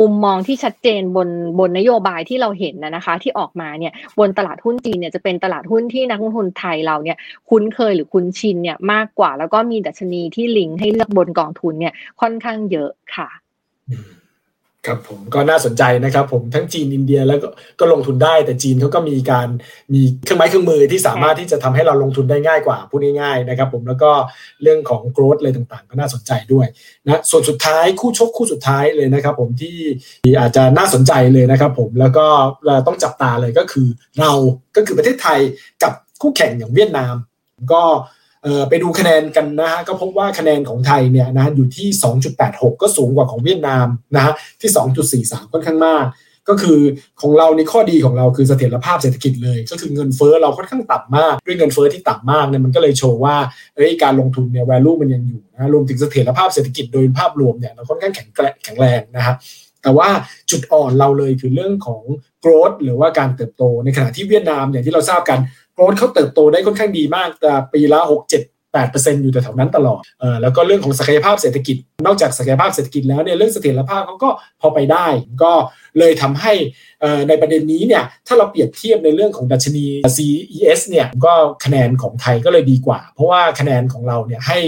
[0.00, 7.16] มุมมองที่ชัดเจนบนบนนโยบายที่เราเห็นนะนะคะ ที่ออกมาเนี่ยบนตลาดหุ้นจีนเนี่ยจะเป็นตลาดหุ้นที่นักลงทุนไทยเราเนี่ย
[7.48, 13.28] คุ้นเคยหรือคุ้นชินเนี่ยมากกว่า แล้วก็มีดัชนีที่ลิงก์ให้เลือกบนกองทุนเนี่ยค่อนข้างเยอะค่ะ
[14.88, 17.48] ครับผมก็น่าสนใจนะครับผมทั้งจีนอินเดียแล้วก็
[17.80, 19.48] ก็ลงทุนได้ แต่จีนเขาก็มีการ
[19.94, 24.10] มีเครื่องไม้เครื่องมือที่สามารถที่จะทำให้เราลงทุนได้ง่ายกว่าพูดง่ายๆนะครับผมแล้วก็
[24.62, 26.66] เรื่องของโกรดอะไรต่างๆ ก็น่าสนใจด้วย
[27.04, 29.76] นะส่วนสุดท้ายคู่ชกคู่สุดท้ายเลยนะครับผมที่
[30.40, 32.26] อาจจะน่าสนใจเลยนะครับผมแล้วก็
[32.66, 33.88] เราต้องจับตาเลยก็คือ
[34.20, 34.32] เรา
[34.76, 35.40] ก็คือประเทศไทย
[35.82, 37.14] กับคู่แข่งอย่างเวียดนาม
[37.72, 37.82] ก็
[38.68, 41.88] ไปดูคะแนนกันนะฮะก็พบว่าคะแนนของไทยเนี่ยนะอยู่ที่
[42.34, 46.06] 2.86 ก็สูงกว่าของเวียดนามนะฮะที่ 2.43 ค่อนข้างมาก
[46.48, 46.78] ก็คือ
[47.20, 53.36] ของเราในข้อดีของเราคือเสถียรภาพเศรษฐกิจเลย ก็คือเงินเฟ้อเราค่อนข้างต่ำมาก ด้วยเงินเฟ้อที่ต่ำมากเนี่ยมันก็เลยโชว์ว่า
[53.76, 58.28] เอ้ยการลงทุนเนี่ย value มันยังอยู่นะรวมถึงเสถียรภาพเศรษฐกิจโดยภาพรวมเนี่ยเราค่อนข้างแข็ง
[58.62, 59.36] แข็งแรงนะครับ
[59.82, 60.08] แต่ว่า
[60.50, 62.02] จุดอ่อนเราเลยคือเรื่องของ
[62.44, 65.38] growth หรือว่าการเติบโตในขณะที่เวียดนามอย่างที่เราทราบกัน
[65.78, 68.42] growth เขาเติบโตได้ค่อนข้างดีมากแต่ปีละ6 7
[68.74, 75.06] 8%อยู่แต่แถวนั้นตลอดเออแล้วก็เรื่องของศักยภาพเศรษฐกิจ นอกจากศักยภาพเศรษฐกิจแล้วเนี่ยเรื่องเสถียรภาพเขาก็พอไปได้
[75.42, 75.52] ก็
[75.98, 76.52] เลยทำให้
[77.28, 79.86] ในประเด็นนี้เนี่ยถ้าเราเปรียบเทียบในเรื่องของดัชนี
[80.16, 81.32] CES เนี่ยก็
[81.64, 84.58] คะแนนของไทยก็เลยดีกว่า เพราะว่าคะแนนของเราเนี่ยให้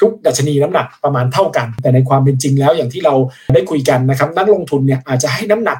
[0.00, 3.14] ทุกดัชนีน้ำหนักประมาณเท่ากัน แต่ในความเป็นจริงแล้วอย่างที่เรา
[3.54, 5.78] ได้คุยกันนะครับนักลงทุนเนี่ยอาจจะให้น้ำหนัก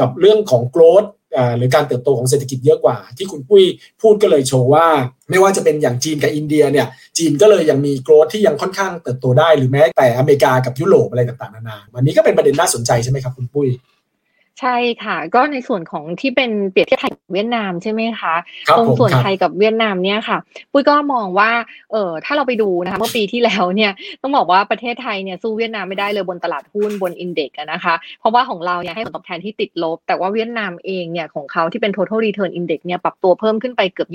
[0.00, 1.12] กับเรื่องของโกลด์
[1.56, 3.64] หรือการเติบโตของเศรษฐกิจเยอะกว่า ที่คุณปุ้ย
[4.00, 4.86] พูดก็เลยโชว์ว่า
[5.30, 6.86] ไม่ว่าจะเป็นอย่างจีนกับอินเดียเนี่ย
[7.18, 13.68] จีนก็เลยยังมีโกรธที่ยังค่อนข้างเติบโตได้หรือแม้แต่อเมริกากับยุโรปอะไรต่างๆนานาวันนี้ก็เป็นประเด็นน่าสนใจใช่ไหมครับคุณปุ้ย
[14.60, 18.34] ใช่ค่ะ ก็ในส่วนของที่เป็นเปรียบเทียบไทยกับเวียดนามใช่ไหมคะ
[18.76, 20.38] ตรงส่วนไทยกับเวียดนามเนี่ยค่ะ
[20.72, 21.50] ปุ้ยก็มองว่า
[21.92, 34.08] เออถ้าเราไปดูนะคะเมื่อปีที่แล้วเนี่ยต้องบอกว่าประเทศไทยเนี่ยสู้เวียดนามไม่ได้เลยบนตลาดหุ้นบนอินเด็กซ์นะคะ เพราะว่าของเราเนี่ยให้ผลตอบแทนที่ติดลบ แต่ว่าเวียดนามเองเนี่ยของเขาที่เป็น total return index เนี่ยปรับตัวเพิ่มขึ้นไปเกือบ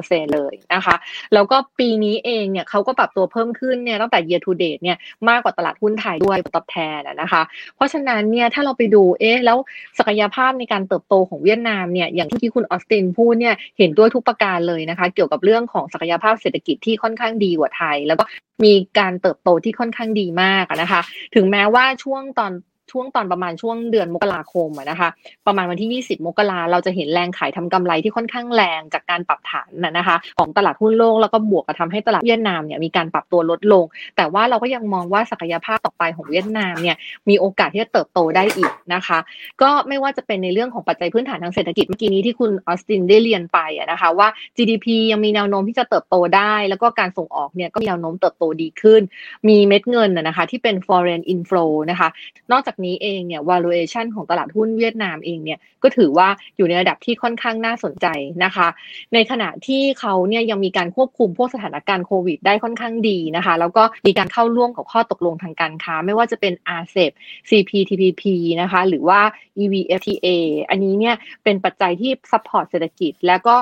[0.00, 0.94] 24%เลยนะคะ
[1.34, 4.96] แล้วก็ปีนี้เองเนี่ยเขาก็ปรับตัวเพิ่มขึ้นเนี่ยตั้งแต่ year to date เนี่ย
[5.28, 7.42] มากกว่าตลาดหุ้นไทยด้วยผลตอบแทนนะคะ
[7.76, 9.58] เพราะฉะนั้นเนี่ยถ้าเราไปดูเอ๊ะแล้ว
[9.98, 18.24] ศักยภาพในการเติบโตของเวียดนามเนี่ยอย่างที่คุณออสตินพูดเนี่ยเห็นด้วยทุกประการเลยนะคะ เกี่ยวกับเรื่องของศักยภาพเศรษฐกิจที่ค่อนข้างดีกว่าไทย แล้วก็
[18.64, 21.00] มีการเติบโตที่ค่อนข้างดีมากนะคะ
[21.34, 22.52] ถึงแม้ว่าช่วงตอน
[22.90, 25.08] ช่วงตอนประมาณช่วงเดือนมกราคมนะคะ
[25.46, 33.84] ประมาณวันที่ 20 มกราเราจะเห็นแรงขายทำกำไรที่ค่อนข้างแรงจากการปรับฐานนะคะ ของตลาดหุ้นโลกแล้วก็บวกกับทำให้ตลาดเวียดนามเนี่ยมีการปรับตัวลดลง
[34.16, 36.96] แต่ว่าเราก็ยังมองว่าศักยภาพต่อไปของเวียดนามเนี่ย
[37.28, 39.18] มีโอกาสที่จะเติบโตได้อีกนะคะ
[39.62, 43.58] ก็ไม่ว่าจะเป็นในเรื่องของปัจจัยพื้นฐานทางเศรษฐกิจเมื่อกี้นี้ที่คุณออสตินได้เรียนไป
[43.90, 49.02] นะคะว่า GDP ยังมีแนวโน้มที่จะเติบโตได้ แล้วก็การส่งออกเนี่ยก็มีแนวโน้มเติบโตดีขึ้น
[49.48, 52.08] มีเม็ดเงินนะคะที่เป็น foreign inflow นะคะ
[52.52, 58.06] นอกจากนี้เองเนี่ย valuation ของตลาดหุ้นเวียดนามเองเนี่ยก็ถือว่าอยู่ในระดับที่ค่อนข้างน่าสนใจ
[58.44, 58.68] นะคะ
[59.14, 67.12] ในขณะที่เขาเนี่ยยังมีการควบคุมพวกสถานการณ์โควิด ได้ค่อนข้างดีนะคะ แล้วก็มีการเข้าร่วมกับข้อตกลงทางการค้า ไม่ว่าจะเป็น RCEP
[67.50, 68.22] CPTPP
[68.62, 69.20] นะคะหรือว่า
[69.62, 70.28] EVFTA
[70.70, 71.14] อันนี้เนี่ย
[71.44, 73.56] เป็นปัจจัยที่ support เศรษฐกิจแล้วก็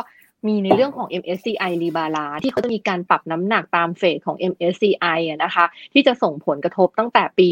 [0.46, 7.48] มีในเรื่องของ MSCI rebalance ที่เขาจะมีการปรับน้ำหนักตาม phase ของ MSCI นะคะ ที่จะส่งผลกระทบตั้งแต่ปี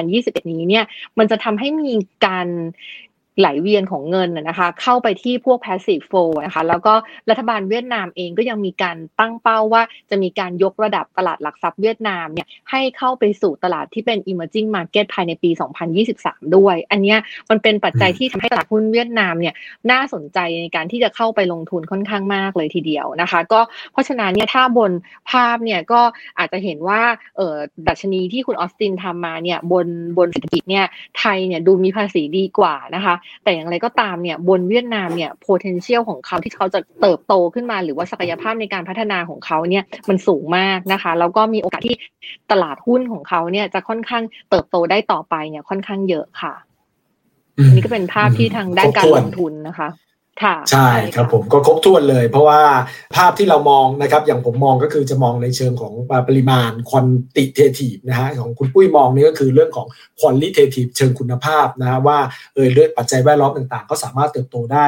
[0.00, 0.84] 2021 นี้เนี่ย
[1.18, 1.94] มันจะทำให้มี
[2.26, 2.48] การ
[3.38, 6.94] ไหลเวียนของเงินนะคะ เข้าไปที่พวก passive flow นะคะแล้วก็
[7.30, 15.50] รัฐบาลเวียดนามเองก็ยังมีการตั้งเป้าว่าจะมีการยกระดับตลาดหลักทรัพย์เวียดนามเนี่ยให้เข้าไปสู่ตลาดที่เป็น emerging market ภายในปี
[16.02, 17.16] 2023 ด้วย อันนี้
[17.50, 19.54] มันเป็นปัจจัยที่ทำให้ตลาดหุ้นเวียดนามเนี่ย
[19.90, 23.60] น่าสนใจในการที่จะเข้าไปลงทุนค่อนข้างมากเลยทีเดียวนะคะ ก็
[23.92, 24.92] เพราะฉะนั้นเนี่ยถ้าบน
[25.30, 26.00] ภาพเนี่ยก็
[26.38, 27.02] อาจจะเห็นว่า
[27.36, 27.54] เออ
[27.88, 29.86] ดัชนีที่คุณออสตินทำมาเนี่ยบน
[30.18, 30.86] บนเศรษฐกิจเนี่ย
[31.18, 41.96] ไทยเนี่ยดูมีภาษีดีกว่านะคะแต่อย่างไรก็ตามเนี่ยบนเวียดนามเนี่ย potential ของเขาที่เขาจะเติบโตขึ้นมา หรือว่าศักยภาพในการพัฒนาของเขาเนี่ยมันสูงมากนะคะ แล้วก็มีโอกาสที่
[42.50, 46.54] ตลาดหุ้นของเขาเนี่ยจะค่อนข้างเติบโตได้ต่อไปเนี่ยค่อนข้างเยอะค่ะ
[47.64, 49.88] อันนี้ก็เป็นภาพที่ทางด้านการลงทุนนะคะ
[50.70, 52.62] ใช่ครับผมก็ครบถ้วนเลย เพราะว่า
[53.16, 55.92] ภาพที่เรามองนะครับ อย่างผมมองก็คือจะมองในเชิงของ
[56.28, 59.86] ปริมาณ quantitative นะฮะของคุณปุ้ยมองนี่ก็คือเรื่องของ
[60.20, 62.18] qualitative เชิงคุณภาพนะว่า
[62.54, 64.86] เออเรื่องปัจจัยแวดล้อมต่างๆเขาสามารถเติบโตได้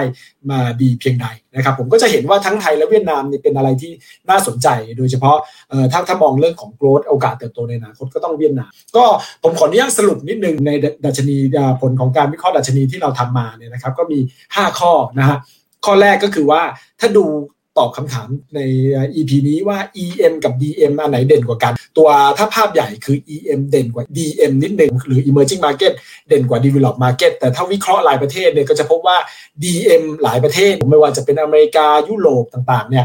[0.51, 3.93] มาดีเพียงใด นะครับผมก็จะเห็นว่าทั้งไทยและเวียดนามนี่เป็นอะไรที่
[4.31, 5.37] น่าสนใจ โดยเฉพาะ
[5.93, 9.05] ถ้าถ้ามองเรื่องของโกลดโอกาสเติบโตในอนาคตก็ต้องเวียดนาม ก็
[9.43, 10.71] ผมขออนุญาตสรุปนิดนึงใน
[11.05, 11.37] ดัชนี
[11.81, 14.19] ผลของการวิเคราะห์ดัชนีที่เราทำมาเนี่ยนะครับก็มี
[14.51, 15.39] 5 ข้อนะฮะ
[15.85, 16.63] ข้อแรกก็คือว่า
[17.01, 17.25] ถ้าดู
[17.79, 18.61] ตอบคำถามใน
[19.17, 25.93] EP นี้ว่า EM กับ DM อันไหนเด่นกว่ากัน ตัวถ้าภาพใหญ่คือ EM เด่นกว่า DM นิดหนึ่งหรือ Emerging Market
[26.29, 29.17] เด่นกว่า Develop Market แต่ถ้าวิเคราะห์หลายประเทศเนี่ยก็จะพบว่า
[29.63, 33.05] DM หลายประเทศ ไม่ว่าจะเป็นอเมริกายุโรปต่างๆเนี่ย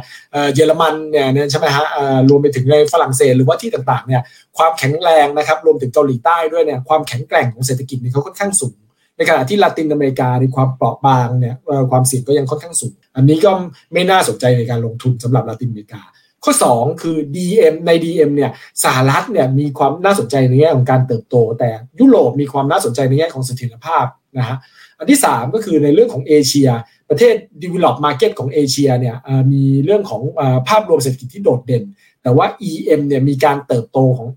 [0.53, 1.85] เยอรมันเนี่ยใช่ไหมฮะ
[2.29, 4.21] รวมไปถึงในฝรั่งเศสหรือว่าที่ต่างๆเนี่ย
[4.57, 8.75] ความแข็งแรงนะครับรวมถึงเกาหลีใต้ด้วยเนี่ยความแข็งแกร่งของเศรษฐกิจเนี่ยเขาค่อนข้างสูง
[9.17, 11.55] ในขณะที่ลาตินอเมริกาในความเปราะบางเนี่ย
[11.91, 13.51] ความเสี่ยงก็ยังค่อนข้างสูง อันนี้ก็
[13.93, 16.01] ไม่น่าสนใจในการลงทุนสำหรับลาตินอเมริกา
[16.43, 18.51] ข้อ 2 คือ DM ใน DM เนี่ย
[18.83, 24.05] สหรัฐเนี่ยมีความน่าสนใจในแง่ของการเติบโต แต่ยุโรปมีความน่าสนใจในแง่ของเสถียรภาพ
[24.37, 24.57] นะฮะ
[24.99, 26.69] อันที่ 3 ก็คือในเรื่องของเอเชีย
[27.09, 29.15] ประเทศ develop market ของเอเชียเนี่ย
[29.51, 30.21] มีเรื่องของ
[30.69, 31.83] ภาพรวมเศรษฐกิจที่โดดเด่น
[32.23, 34.27] แต่ว่า EM เนี่ยมีการเติบโตของ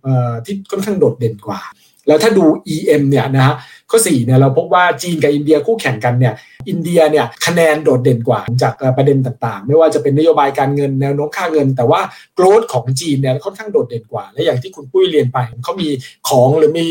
[0.44, 1.60] ที่ค่อนข้างโดดเด่นกว่า
[2.06, 3.54] แล้วถ้าดู EM เนี่ยนะฮะ
[3.90, 6.34] ข้อ4เนี่ยเราพบว่าจีนกับอินเดียคู่แข่งกันเนี่ย
[6.68, 12.00] อินเดียเนี่ยคะแนนโดดเด่นกว่าจากประเด็นต่างๆ ไม่ว่าจะเป็นนโยบายการเงินแนวโน้มค่าเงิน แต่ว่า
[12.34, 15.88] โกรธของจีนเนี่ยค่อนข้างโดดเด่นกว่า และอย่างที่คุณปุ้ยเรียนไปเขามี
[16.28, 16.86] ของหรือมี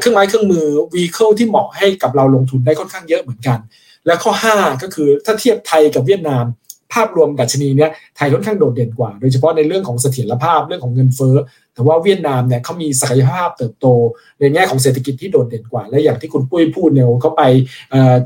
[0.00, 3.58] เครื่องไม้เครื่องมือวีเคิลที่เหมาะให้กับเราลงทุนได้ค่อนข้างเยอะเหมือนกัน
[4.06, 6.44] และข้อ 5 ก็คือถ้าเทียบไทยกับเวียดนาม
[6.92, 11.36] ภาพรวมดัชนีเนี่ยไทยค่อนข้างโดดเด่นกว่า โดยเฉพาะในเรื่องของเสถียรภาพเรื่องของเงินเฟ้อ
[11.74, 13.86] แต่ว่าเวียดนามเนี่ยเขามีศักยภาพเติบโต
[14.40, 17.42] ในแง่ของเศรษฐกิจที่โดดเด่นกว่า และอย่างที่คุณปุ้ยพูดเนี่ยเขาไป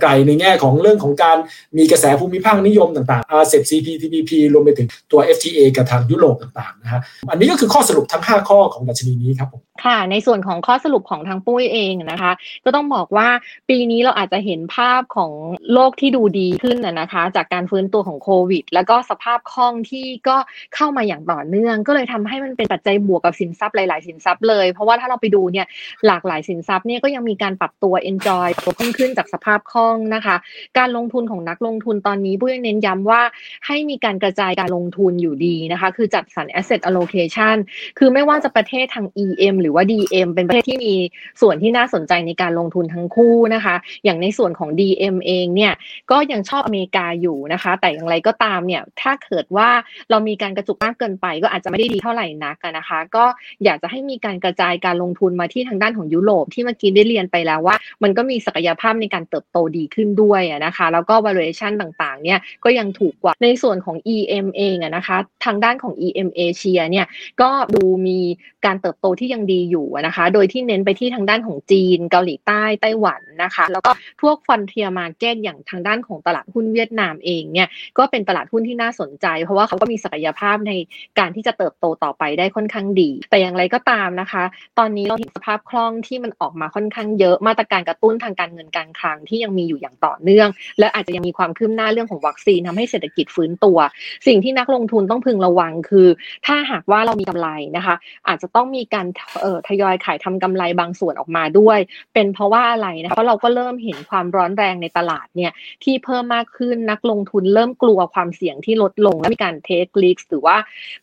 [0.02, 1.36] ไกลในแง่ของเรื่องของการ
[1.76, 12.32] มีกระแสภูมิภาคนิยมต่างๆ RCEP CPTPP รวมไปถึงตัว FTA กับทางยุโรปต่างๆนะฮะอันนี้ก็คือข้อสรุปทั้ง 5 ข้อของดัชนีนี้ครับผมค่ะ ในส่วนของข้อสรุปของทางปุ้ยเองนะคะ
[12.64, 13.28] ก็ต้องบอกว่า
[13.68, 15.32] ปีนี้เราอาจจะเห็นภาพของ
[15.72, 20.36] โลกที่ดูดีขึ้นนะคะ จากการฟื้นตัวของโควิด แล้วก็สภาพคล่องที่ก็
[20.74, 25.66] เข้ามาอย่างต่อเนื่อง ก็เลยทำให้มันเป็นปัจจัยบวกกับสินทรัพย์หลาย ๆ สินทรัพย์เลย เพราะว่าถ้าเราไปดูเนี่ย
[26.06, 30.36] หลากหลายสินทรัพย์เนี่ยก็ยังมีการปรับตัว enjoy ตัวเพิ่มขึ้นจากสภาพคล่องนะคะ
[30.78, 33.22] การลงทุนของนักลงทุนตอนนี้ปุ้ยเน้นย้ำว่า
[33.66, 37.56] ให้มีการกระจายการลงทุนอยู่ดีนะคะ คือจัดสรร asset allocation
[37.98, 40.94] คือไม่ว่าจะประเทศทาง EM หรือว่า DM เป็นประเทศที่มี
[41.40, 43.74] ส่วนที่น่าสนใจในการลงทุนทั้งคู่นะคะ
[44.04, 45.72] อย่างในส่วนของ DM เองเนี่ย
[46.10, 49.68] ก็ยังชอบอเมริกาอยู่นะคะ แต่อย่างไรก็ตามเนี่ยถ้าเกิดว่า
[50.10, 53.24] เรามีการกระจุกมากเกินไป ก็อาจจะไม่ได้ดีเท่าไหร่นักนะคะ ก็
[53.64, 67.06] อยากจะให้มีการกระจายการลงทุนมาที่ทางด้านของยุโรปที่เมื่อกี้ได้เรียนไปแล้วว่า มันก็มีศักยภาพในการเติบโตดีขึ้นด้วยนะคะ แล้วก็ valuation ต่างๆ เนี่ยก็ยังถูกกว่าในส่วนของ EM เองนะคะ ทางด้านของ EM เอเชียเนี่ย
[67.42, 68.18] ก็ดูมี
[68.66, 80.72] การเติบโตที่ยังดีอยู่นะคะ โดยที่เน้นไปที่ทางด้านของจีน เกาหลีใต้ไต้หวันนะคะ แล้วก็พวกฟอนเทียมาเก็ตอย่างทางด้านของตลาดหุ้นเวียดนามเองเนี่ยก็เป็นตลาดหุ้นที่น่าสนใจ เพราะว่าเขาก็มีศักยภาพใน
[81.18, 84.44] การที่จะเติบโตต่อไปได้ค่อนข้างดีแต่อย่างไรก็ตามนะคะ
[84.78, 93.78] ตอนนี้เราเห็นสภาพคล่องที่มันออกมาค่อนข้างเยอะมาตรการกระตุ้นทางการเงินการคลังที่ยังมีอยู่อย่างต่อเนื่อง และอาจจะยังมีความคืบหน้าเรื่องของวัคซีนทำให้เศรษฐกิจฟื้นตัว
[94.26, 96.08] สิ่งที่นักลงทุนต้องพึงระวังคือ
[96.46, 97.94] ถ้าหากว่าเรามีกำไรนะคะ
[98.28, 99.06] อาจจะต้องมีการ
[99.40, 101.78] เอ่อทยอยขายทำกำไรบางส่วนออกมาด้วย
[102.14, 105.52] เป็นเพราะว่าอะไรนะคะเพราะเราก็เริ่มเห็นความร้อนแรงในตลาดเนี่ย
[105.84, 110.56] ที่เพิ่มมากขึ้นนักลงทุนเริ่มกลัวความเสี่ยงที่ลดลงและมีการเทคลิกหรือว่า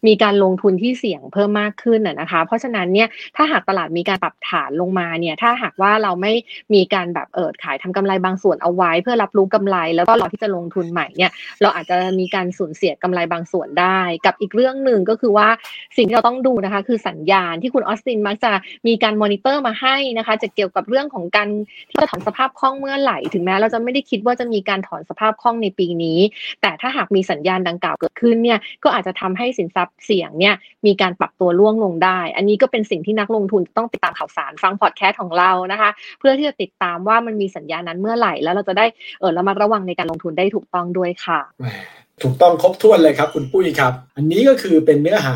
[0.08, 6.34] มีการลงทุนที่เสี่ยงเพิ่มมากขึ้นนะคะ เพราะฉะนั้นเนี่ยถ้าหากตลาดมีการปรับฐานลงมาเนี่ยถ้าหากว่าเราไม่
[6.74, 15.48] มีการแบบเออขายทำกำไรบางส่วนเอาไว้ เพื่อรับรู้กำไรแล้วก็รอที่จะลงทุนใหม่เนี่ยเราอาจจะมีการสูญเสียกำไรบางส่วนได้ กับอีกเรื่องหนึ่งก็คือว่า
[15.98, 18.52] สิ่งที่เราต้องดูนะคะ คือสัญญาณที่คุณออสตินมักจะ
[18.88, 21.48] มีการมอนิเตอร์มาให้นะคะจะเกี่ยวกับเรื่องของการ
[21.90, 26.20] ที่จะถอนสภาพคล่องเมื่อไหร่ถึงแม้เราจะไม่ได้คิดว่าจะมีการถอนสภาพคล่องในปีนี้
[26.62, 38.86] แต่ถ้าหากมีสัญญาณดังกล่าวเกิดขึ้นเนี่ยก็อาจจะทำให้สินทรัพย์เสี่ยงเนี่ยมีการปรับตัวร่วงลงได้ อันนี้ก็เป็นสิ่งที่นักลงทุนต้องติดตามข่าวสารฟังพอดแคสต์ของเรานะคะ เพื่อที่จะติดตามว่ามันมีสัญญานั้นเมื่อไหร่ แล้วเราจะได้
[39.20, 41.40] เออระมัดระวังในการลงทุนได้ถูกต้องด้วยค่ะ
[42.24, 45.36] ถูกต้องครบถ้วนเลยครับคุณปุ้ยครับ อันนี้ก็คือเป็นเนื้อหา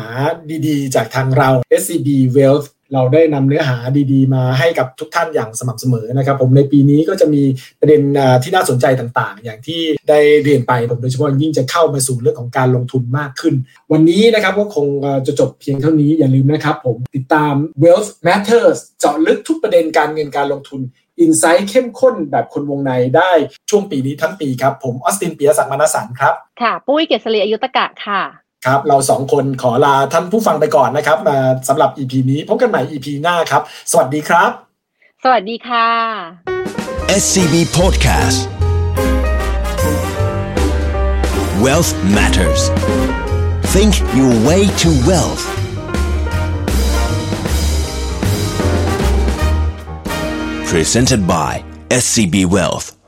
[0.66, 1.48] ดีๆ จากทางเรา
[1.80, 3.76] SCB Wealth เราได้นำเนื้อหา
[4.12, 7.42] ดีๆ มาให้กับทุกท่านอย่างสม่ำเสมอนะครับ ผมในปีนี้ก็จะมี
[7.80, 8.00] ประเด็น
[8.42, 13.54] ที่น่าสนใจต่างๆ อย่างที่ได้เรียนไปผมโดยเฉพาะยิ่งจะเข้ามาสู่เรื่องของการลงทุนมากขึ้น
[13.92, 14.86] วันนี้นะครับก็คง
[15.26, 20.80] จะจบเพียงเท่านี้อย่าลืมนะครับ ผมติดตาม Wealth Matters เจาะลึกทุกประเด็นการเงินการลงทุน
[21.20, 23.32] อินไซต์เข้มข้นแบบคนวงในได้
[23.70, 28.22] ช่วงปีนี้ทั้งปีครับ ผมออสตินเปียศักมานสันครับ ค่ะ ปุ้ยเกษรีอายุตกะค่ะ
[28.66, 34.50] ครับ เราสองคนขอลาท่านผู้ฟังไปก่อนนะครับมาสำหรับ EP นี้พบกันใหม่ EP หน้าครับ สวัสดีครับ
[35.24, 35.88] สวัสดีค่ะ
[37.22, 38.38] SCB Podcast
[41.64, 42.62] Wealth Matters
[43.74, 45.44] Think your way to wealth
[50.72, 51.52] Presented by
[52.02, 52.99] SCB Wealth